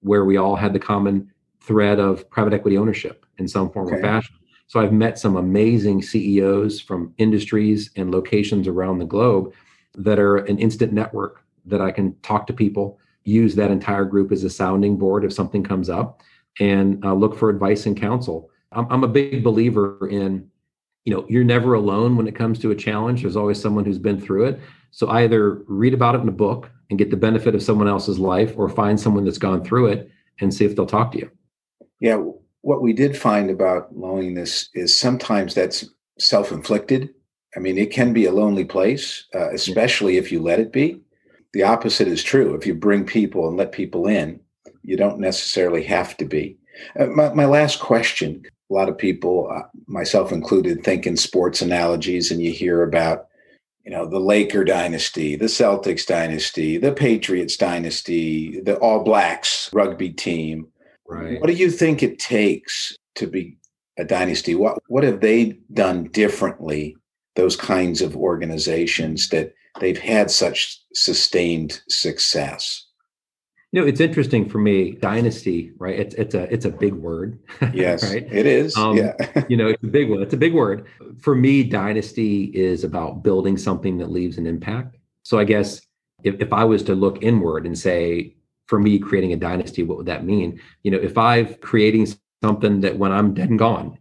where 0.00 0.24
we 0.24 0.36
all 0.36 0.56
had 0.56 0.72
the 0.72 0.78
common 0.78 1.30
thread 1.60 1.98
of 1.98 2.28
private 2.30 2.52
equity 2.52 2.76
ownership 2.76 3.24
in 3.38 3.48
some 3.48 3.70
form 3.70 3.86
okay. 3.86 3.96
or 3.96 4.02
fashion. 4.02 4.34
So 4.66 4.80
I've 4.80 4.92
met 4.92 5.18
some 5.18 5.36
amazing 5.36 6.02
CEOs 6.02 6.80
from 6.80 7.14
industries 7.18 7.90
and 7.96 8.10
locations 8.10 8.66
around 8.66 8.98
the 8.98 9.04
globe 9.04 9.52
that 9.94 10.18
are 10.18 10.38
an 10.38 10.58
instant 10.58 10.92
network 10.92 11.43
that 11.66 11.80
I 11.80 11.90
can 11.90 12.14
talk 12.20 12.46
to 12.48 12.52
people 12.52 12.98
use 13.24 13.54
that 13.54 13.70
entire 13.70 14.04
group 14.04 14.30
as 14.30 14.44
a 14.44 14.50
sounding 14.50 14.96
board 14.96 15.24
if 15.24 15.32
something 15.32 15.62
comes 15.62 15.88
up 15.88 16.22
and 16.60 17.04
uh, 17.04 17.14
look 17.14 17.36
for 17.36 17.50
advice 17.50 17.86
and 17.86 17.96
counsel. 17.96 18.50
I'm, 18.72 18.86
I'm 18.90 19.04
a 19.04 19.08
big 19.08 19.42
believer 19.42 20.08
in, 20.08 20.48
you 21.04 21.14
know, 21.14 21.26
you're 21.28 21.44
never 21.44 21.74
alone 21.74 22.16
when 22.16 22.28
it 22.28 22.36
comes 22.36 22.58
to 22.60 22.70
a 22.70 22.76
challenge. 22.76 23.22
There's 23.22 23.36
always 23.36 23.60
someone 23.60 23.84
who's 23.84 23.98
been 23.98 24.20
through 24.20 24.46
it. 24.46 24.60
So 24.90 25.08
either 25.10 25.64
read 25.66 25.94
about 25.94 26.14
it 26.14 26.20
in 26.20 26.28
a 26.28 26.32
book 26.32 26.70
and 26.90 26.98
get 26.98 27.10
the 27.10 27.16
benefit 27.16 27.54
of 27.54 27.62
someone 27.62 27.88
else's 27.88 28.18
life 28.18 28.52
or 28.56 28.68
find 28.68 29.00
someone 29.00 29.24
that's 29.24 29.38
gone 29.38 29.64
through 29.64 29.86
it 29.88 30.10
and 30.40 30.52
see 30.52 30.64
if 30.64 30.76
they'll 30.76 30.86
talk 30.86 31.10
to 31.12 31.18
you. 31.18 31.30
Yeah. 32.00 32.22
What 32.60 32.82
we 32.82 32.92
did 32.92 33.16
find 33.16 33.50
about 33.50 33.96
loneliness 33.96 34.68
is 34.74 34.96
sometimes 34.96 35.54
that's 35.54 35.84
self 36.18 36.52
inflicted. 36.52 37.10
I 37.56 37.60
mean, 37.60 37.78
it 37.78 37.90
can 37.90 38.12
be 38.12 38.26
a 38.26 38.32
lonely 38.32 38.64
place, 38.64 39.26
uh, 39.34 39.50
especially 39.50 40.14
yeah. 40.14 40.20
if 40.20 40.32
you 40.32 40.40
let 40.40 40.60
it 40.60 40.72
be 40.72 41.03
the 41.54 41.62
opposite 41.62 42.08
is 42.08 42.22
true. 42.22 42.54
If 42.54 42.66
you 42.66 42.74
bring 42.74 43.06
people 43.06 43.48
and 43.48 43.56
let 43.56 43.72
people 43.72 44.06
in, 44.06 44.40
you 44.82 44.96
don't 44.96 45.18
necessarily 45.18 45.82
have 45.84 46.16
to 46.18 46.26
be. 46.26 46.58
Uh, 46.98 47.06
my, 47.06 47.32
my, 47.32 47.46
last 47.46 47.80
question 47.80 48.44
a 48.70 48.74
lot 48.74 48.88
of 48.88 48.98
people, 48.98 49.50
uh, 49.54 49.62
myself 49.86 50.32
included, 50.32 50.82
think 50.82 51.06
in 51.06 51.16
sports 51.16 51.62
analogies, 51.62 52.30
and 52.30 52.42
you 52.42 52.50
hear 52.50 52.82
about 52.82 53.28
you 53.84 53.90
know, 53.90 54.06
the 54.06 54.18
Laker 54.18 54.64
dynasty, 54.64 55.36
the 55.36 55.44
Celtics 55.44 56.06
dynasty, 56.06 56.78
the 56.78 56.92
Patriots 56.92 57.56
dynasty, 57.56 58.60
the 58.60 58.76
All 58.78 59.04
Blacks 59.04 59.70
rugby 59.72 60.10
team. 60.10 60.66
Right. 61.06 61.38
What 61.40 61.48
do 61.48 61.52
you 61.52 61.70
think 61.70 62.02
it 62.02 62.18
takes 62.18 62.96
to 63.16 63.26
be 63.26 63.58
a 63.98 64.04
dynasty? 64.04 64.54
What 64.54 64.78
what 64.88 65.04
have 65.04 65.20
they 65.20 65.58
done 65.72 66.04
differently? 66.04 66.96
Those 67.36 67.56
kinds 67.56 68.00
of 68.00 68.16
organizations 68.16 69.28
that 69.28 69.52
they've 69.80 69.98
had 69.98 70.30
such 70.30 70.80
sustained 70.92 71.80
success. 71.88 72.86
You 73.72 73.80
know, 73.80 73.86
it's 73.88 74.00
interesting 74.00 74.48
for 74.48 74.58
me. 74.58 74.92
Dynasty, 74.92 75.72
right? 75.78 75.98
It's 75.98 76.14
it's 76.14 76.34
a 76.34 76.42
it's 76.52 76.64
a 76.64 76.70
big 76.70 76.94
word. 76.94 77.40
Yes, 77.72 78.04
right? 78.04 78.24
it 78.30 78.46
is. 78.46 78.76
Um, 78.76 78.96
yeah, 78.96 79.14
you 79.48 79.56
know, 79.56 79.66
it's 79.66 79.82
a 79.82 79.88
big 79.88 80.10
one. 80.10 80.22
It's 80.22 80.34
a 80.34 80.36
big 80.38 80.54
word. 80.54 80.86
For 81.20 81.34
me, 81.34 81.64
dynasty 81.64 82.44
is 82.54 82.84
about 82.84 83.24
building 83.24 83.56
something 83.56 83.98
that 83.98 84.12
leaves 84.12 84.38
an 84.38 84.46
impact. 84.46 84.96
So 85.24 85.40
I 85.40 85.44
guess 85.44 85.80
if, 86.22 86.40
if 86.40 86.52
I 86.52 86.64
was 86.64 86.84
to 86.84 86.94
look 86.94 87.22
inward 87.22 87.66
and 87.66 87.76
say, 87.76 88.36
for 88.66 88.78
me, 88.78 88.98
creating 88.98 89.32
a 89.32 89.36
dynasty, 89.36 89.82
what 89.82 89.96
would 89.98 90.06
that 90.06 90.24
mean? 90.24 90.60
You 90.84 90.92
know, 90.92 90.98
if 90.98 91.18
I've 91.18 91.60
creating 91.60 92.06
something 92.44 92.80
that 92.82 92.96
when 92.96 93.10
I'm 93.10 93.34
dead 93.34 93.50
and 93.50 93.58
gone, 93.58 93.98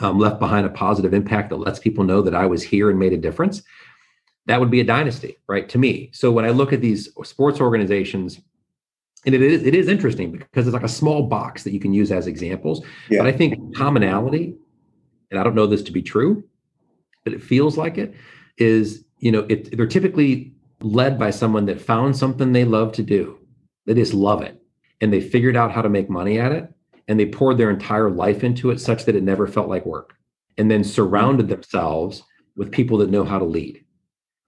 um, 0.00 0.18
left 0.18 0.40
behind 0.40 0.66
a 0.66 0.70
positive 0.70 1.14
impact 1.14 1.50
that 1.50 1.56
lets 1.56 1.78
people 1.78 2.02
know 2.02 2.22
that 2.22 2.34
I 2.34 2.46
was 2.46 2.62
here 2.62 2.90
and 2.90 2.98
made 2.98 3.12
a 3.12 3.16
difference, 3.16 3.62
that 4.46 4.60
would 4.60 4.70
be 4.70 4.80
a 4.80 4.84
dynasty, 4.84 5.36
right? 5.48 5.68
To 5.68 5.78
me. 5.78 6.10
So 6.12 6.30
when 6.32 6.44
I 6.44 6.50
look 6.50 6.72
at 6.72 6.80
these 6.80 7.08
sports 7.24 7.60
organizations, 7.60 8.40
and 9.24 9.34
it 9.34 9.42
is 9.42 9.62
it 9.62 9.74
is 9.74 9.88
interesting 9.88 10.32
because 10.32 10.66
it's 10.66 10.74
like 10.74 10.82
a 10.82 10.88
small 10.88 11.22
box 11.22 11.62
that 11.62 11.72
you 11.72 11.78
can 11.78 11.92
use 11.92 12.10
as 12.10 12.26
examples. 12.26 12.84
Yeah. 13.08 13.18
But 13.18 13.28
I 13.28 13.32
think 13.32 13.76
commonality, 13.76 14.54
and 15.30 15.38
I 15.38 15.44
don't 15.44 15.54
know 15.54 15.66
this 15.66 15.82
to 15.82 15.92
be 15.92 16.02
true, 16.02 16.42
but 17.24 17.32
it 17.32 17.42
feels 17.42 17.78
like 17.78 17.98
it, 17.98 18.14
is 18.58 19.04
you 19.18 19.30
know, 19.30 19.46
it, 19.48 19.76
they're 19.76 19.86
typically 19.86 20.52
led 20.80 21.18
by 21.18 21.30
someone 21.30 21.66
that 21.66 21.80
found 21.80 22.16
something 22.16 22.52
they 22.52 22.64
love 22.64 22.92
to 22.92 23.02
do. 23.02 23.38
They 23.86 23.94
just 23.94 24.14
love 24.14 24.42
it. 24.42 24.60
And 25.00 25.12
they 25.12 25.20
figured 25.20 25.56
out 25.56 25.72
how 25.72 25.82
to 25.82 25.88
make 25.88 26.10
money 26.10 26.38
at 26.38 26.52
it. 26.52 26.68
And 27.08 27.18
they 27.18 27.26
poured 27.26 27.58
their 27.58 27.70
entire 27.70 28.10
life 28.10 28.44
into 28.44 28.70
it 28.70 28.80
such 28.80 29.04
that 29.04 29.16
it 29.16 29.22
never 29.22 29.46
felt 29.46 29.68
like 29.68 29.86
work. 29.86 30.14
And 30.58 30.70
then 30.70 30.84
surrounded 30.84 31.46
mm-hmm. 31.46 31.54
themselves 31.54 32.22
with 32.56 32.72
people 32.72 32.98
that 32.98 33.10
know 33.10 33.24
how 33.24 33.38
to 33.38 33.44
lead. 33.44 33.84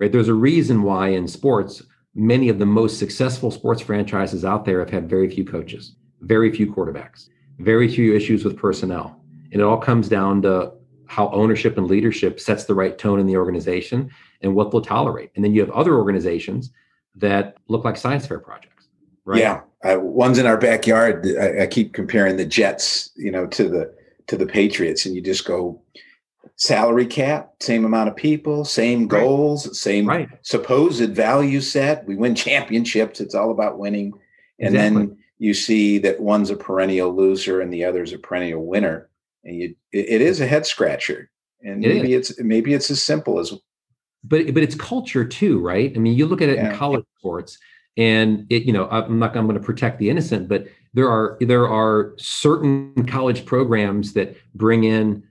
Right. 0.00 0.11
There's 0.11 0.28
a 0.28 0.35
reason 0.35 0.83
why 0.83 1.09
in 1.09 1.28
sports, 1.28 1.83
many 2.14 2.48
of 2.48 2.59
the 2.59 2.66
most 2.66 2.98
successful 2.98 3.50
sports 3.50 3.80
franchises 3.80 4.44
out 4.44 4.64
there 4.64 4.80
have 4.80 4.90
had 4.90 5.09
very 5.09 5.28
few 5.28 5.44
coaches, 5.44 5.96
very 6.20 6.50
few 6.52 6.72
quarterbacks, 6.72 7.28
very 7.59 7.88
few 7.88 8.14
issues 8.14 8.44
with 8.44 8.57
personnel. 8.57 9.20
And 9.52 9.61
it 9.61 9.64
all 9.64 9.78
comes 9.78 10.09
down 10.09 10.42
to 10.42 10.72
how 11.07 11.30
ownership 11.30 11.78
and 11.78 11.87
leadership 11.87 12.40
sets 12.40 12.64
the 12.64 12.74
right 12.74 12.98
tone 12.98 13.20
in 13.20 13.26
the 13.26 13.37
organization 13.37 14.11
and 14.40 14.54
what 14.54 14.70
they'll 14.70 14.80
tolerate. 14.80 15.30
And 15.37 15.44
then 15.44 15.54
you 15.54 15.61
have 15.61 15.70
other 15.70 15.94
organizations 15.94 16.72
that 17.16 17.57
look 17.68 17.85
like 17.85 17.96
science 17.96 18.26
fair 18.26 18.40
projects. 18.40 18.88
Right? 19.24 19.40
Yeah, 19.40 19.62
uh, 19.85 19.98
one's 20.00 20.38
in 20.38 20.46
our 20.46 20.59
backyard. 20.59 21.26
I, 21.40 21.62
I 21.62 21.66
keep 21.66 21.92
comparing 21.94 22.37
the 22.37 22.44
Jets, 22.44 23.11
you 23.16 23.30
know, 23.30 23.46
to 23.46 23.68
the 23.68 23.94
to 24.26 24.37
the 24.37 24.46
Patriots, 24.46 25.07
and 25.07 25.14
you 25.14 25.20
just 25.20 25.44
go 25.44 25.80
salary 26.57 27.07
cap, 27.07 27.54
same 27.61 27.85
amount 27.85 28.09
of 28.09 28.16
people, 28.16 28.64
same 28.64 29.07
goals, 29.07 29.66
right. 29.66 29.76
same 29.76 30.09
right. 30.09 30.28
supposed 30.42 31.11
value 31.11 31.61
set. 31.61 32.07
We 32.07 32.16
win 32.16 32.35
championships. 32.46 33.20
It's 33.20 33.35
all 33.35 33.50
about 33.50 33.78
winning. 33.78 34.12
And 34.59 34.74
exactly. 34.74 35.07
then 35.07 35.18
you 35.38 35.54
see 35.54 35.98
that 35.98 36.20
one's 36.20 36.50
a 36.50 36.57
perennial 36.57 37.14
loser 37.14 37.61
and 37.61 37.72
the 37.72 37.85
other's 37.85 38.12
a 38.12 38.18
perennial 38.18 38.64
winner. 38.64 39.09
And 39.44 39.57
you, 39.57 39.74
it, 39.92 40.07
it 40.09 40.20
is 40.20 40.40
a 40.40 40.46
head 40.46 40.66
scratcher. 40.66 41.30
And 41.62 41.85
it 41.85 41.94
maybe 41.94 42.14
is. 42.14 42.30
it's 42.30 42.40
maybe 42.40 42.74
it's 42.74 42.90
as 42.90 43.02
simple 43.02 43.38
as 43.38 43.52
but 44.22 44.52
but 44.54 44.62
it's 44.62 44.74
culture 44.74 45.24
too, 45.24 45.59
right? 45.61 45.92
I 45.94 45.98
mean, 45.98 46.14
you 46.14 46.26
look 46.26 46.42
at 46.42 46.48
it 46.48 46.57
yeah. 46.57 46.70
in 46.70 46.76
college 46.76 47.04
sports 47.18 47.59
and 47.96 48.46
it, 48.50 48.64
you 48.64 48.72
know, 48.72 48.88
I'm 48.90 49.18
not 49.18 49.37
I'm 49.37 49.46
going 49.46 49.59
to 49.59 49.64
protect 49.64 49.98
the 49.98 50.11
innocent, 50.11 50.48
but 50.48 50.66
there 50.94 51.09
are 51.09 51.37
there 51.40 51.68
are 51.68 52.14
certain 52.18 53.07
college 53.07 53.44
programs 53.46 54.14
that 54.14 54.37
bring 54.54 54.85
in 54.85 55.22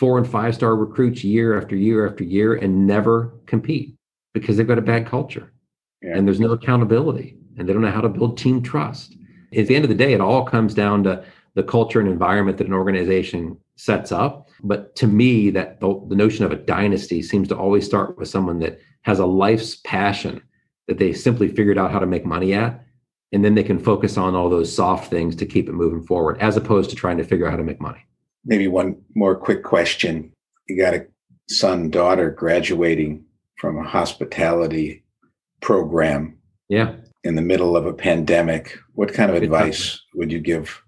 four 0.00 0.16
and 0.16 0.26
five 0.26 0.54
star 0.54 0.76
recruits 0.76 1.22
year 1.22 1.60
after 1.60 1.76
year 1.76 2.08
after 2.08 2.24
year 2.24 2.54
and 2.54 2.86
never 2.86 3.34
compete 3.44 3.94
because 4.32 4.56
they've 4.56 4.66
got 4.66 4.78
a 4.78 4.82
bad 4.82 5.06
culture 5.06 5.52
yeah. 6.00 6.16
and 6.16 6.26
there's 6.26 6.40
no 6.40 6.52
accountability 6.52 7.36
and 7.58 7.68
they 7.68 7.72
don't 7.74 7.82
know 7.82 7.90
how 7.90 8.00
to 8.00 8.08
build 8.08 8.38
team 8.38 8.62
trust. 8.62 9.14
At 9.54 9.66
the 9.66 9.76
end 9.76 9.84
of 9.84 9.90
the 9.90 9.94
day, 9.94 10.14
it 10.14 10.20
all 10.22 10.42
comes 10.42 10.72
down 10.72 11.04
to 11.04 11.22
the 11.54 11.62
culture 11.62 12.00
and 12.00 12.08
environment 12.08 12.56
that 12.56 12.66
an 12.66 12.72
organization 12.72 13.58
sets 13.76 14.10
up. 14.10 14.48
But 14.62 14.96
to 14.96 15.06
me, 15.06 15.50
that 15.50 15.80
the, 15.80 16.02
the 16.08 16.16
notion 16.16 16.46
of 16.46 16.52
a 16.52 16.56
dynasty 16.56 17.20
seems 17.20 17.48
to 17.48 17.56
always 17.56 17.84
start 17.84 18.16
with 18.16 18.28
someone 18.28 18.58
that 18.60 18.80
has 19.02 19.18
a 19.18 19.26
life's 19.26 19.76
passion 19.84 20.40
that 20.88 20.96
they 20.96 21.12
simply 21.12 21.48
figured 21.48 21.76
out 21.76 21.90
how 21.90 21.98
to 21.98 22.06
make 22.06 22.24
money 22.24 22.54
at. 22.54 22.82
And 23.32 23.44
then 23.44 23.54
they 23.54 23.64
can 23.64 23.78
focus 23.78 24.16
on 24.16 24.34
all 24.34 24.48
those 24.48 24.74
soft 24.74 25.10
things 25.10 25.36
to 25.36 25.46
keep 25.46 25.68
it 25.68 25.72
moving 25.72 26.02
forward, 26.02 26.38
as 26.40 26.56
opposed 26.56 26.88
to 26.88 26.96
trying 26.96 27.18
to 27.18 27.24
figure 27.24 27.46
out 27.46 27.50
how 27.50 27.58
to 27.58 27.64
make 27.64 27.82
money 27.82 28.06
maybe 28.44 28.68
one 28.68 28.96
more 29.14 29.34
quick 29.34 29.62
question. 29.62 30.32
You 30.68 30.80
got 30.80 30.94
a 30.94 31.06
son, 31.48 31.90
daughter 31.90 32.30
graduating 32.30 33.24
from 33.56 33.78
a 33.78 33.88
hospitality 33.88 35.04
program. 35.60 36.38
Yeah. 36.68 36.96
In 37.24 37.34
the 37.34 37.42
middle 37.42 37.76
of 37.76 37.86
a 37.86 37.92
pandemic. 37.92 38.78
What 38.94 39.12
kind 39.12 39.30
of 39.30 39.36
Good 39.36 39.44
advice 39.44 39.90
time. 39.90 39.98
would 40.14 40.32
you 40.32 40.40
give 40.40 40.82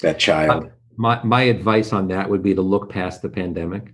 that 0.00 0.18
child? 0.18 0.64
Uh, 0.64 0.68
my 0.96 1.22
my 1.22 1.42
advice 1.42 1.92
on 1.92 2.08
that 2.08 2.30
would 2.30 2.42
be 2.42 2.54
to 2.54 2.62
look 2.62 2.88
past 2.88 3.20
the 3.22 3.28
pandemic. 3.28 3.92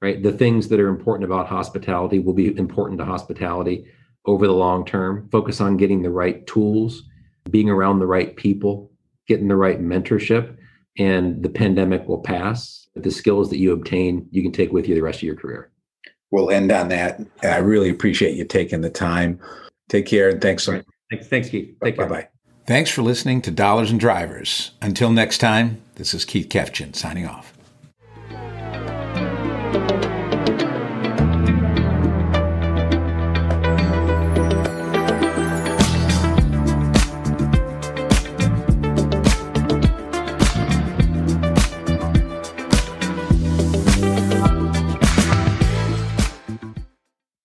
Right? 0.00 0.22
The 0.22 0.32
things 0.32 0.68
that 0.68 0.80
are 0.80 0.88
important 0.88 1.24
about 1.24 1.46
hospitality 1.46 2.18
will 2.18 2.32
be 2.34 2.56
important 2.56 2.98
to 2.98 3.04
hospitality 3.04 3.86
over 4.26 4.46
the 4.46 4.52
long 4.52 4.84
term. 4.84 5.28
Focus 5.30 5.60
on 5.60 5.76
getting 5.76 6.02
the 6.02 6.10
right 6.10 6.46
tools, 6.46 7.04
being 7.50 7.70
around 7.70 7.98
the 7.98 8.06
right 8.06 8.36
people, 8.36 8.92
getting 9.26 9.48
the 9.48 9.56
right 9.56 9.80
mentorship 9.80 10.56
and 10.98 11.42
the 11.42 11.48
pandemic 11.48 12.06
will 12.08 12.20
pass. 12.20 12.88
But 12.94 13.04
the 13.04 13.10
skills 13.10 13.48
that 13.50 13.58
you 13.58 13.72
obtain, 13.72 14.28
you 14.30 14.42
can 14.42 14.52
take 14.52 14.72
with 14.72 14.86
you 14.86 14.94
the 14.94 15.02
rest 15.02 15.18
of 15.18 15.22
your 15.22 15.36
career. 15.36 15.70
We'll 16.30 16.50
end 16.50 16.72
on 16.72 16.88
that. 16.88 17.20
I 17.42 17.58
really 17.58 17.90
appreciate 17.90 18.36
you 18.36 18.44
taking 18.44 18.80
the 18.80 18.90
time. 18.90 19.40
Take 19.88 20.06
care 20.06 20.30
and 20.30 20.40
thanks 20.40 20.64
so 20.64 20.72
much. 20.72 20.86
Thanks, 21.10 21.28
thanks, 21.28 21.48
Keith. 21.48 21.76
Take 21.82 21.96
bye 21.96 22.06
bye. 22.06 22.28
Thanks 22.66 22.90
for 22.90 23.02
listening 23.02 23.42
to 23.42 23.50
Dollars 23.50 23.90
and 23.90 23.98
Drivers. 23.98 24.70
Until 24.80 25.10
next 25.10 25.38
time, 25.38 25.82
this 25.96 26.14
is 26.14 26.24
Keith 26.24 26.48
Kefgen 26.48 26.94
signing 26.94 27.26
off. 27.26 27.51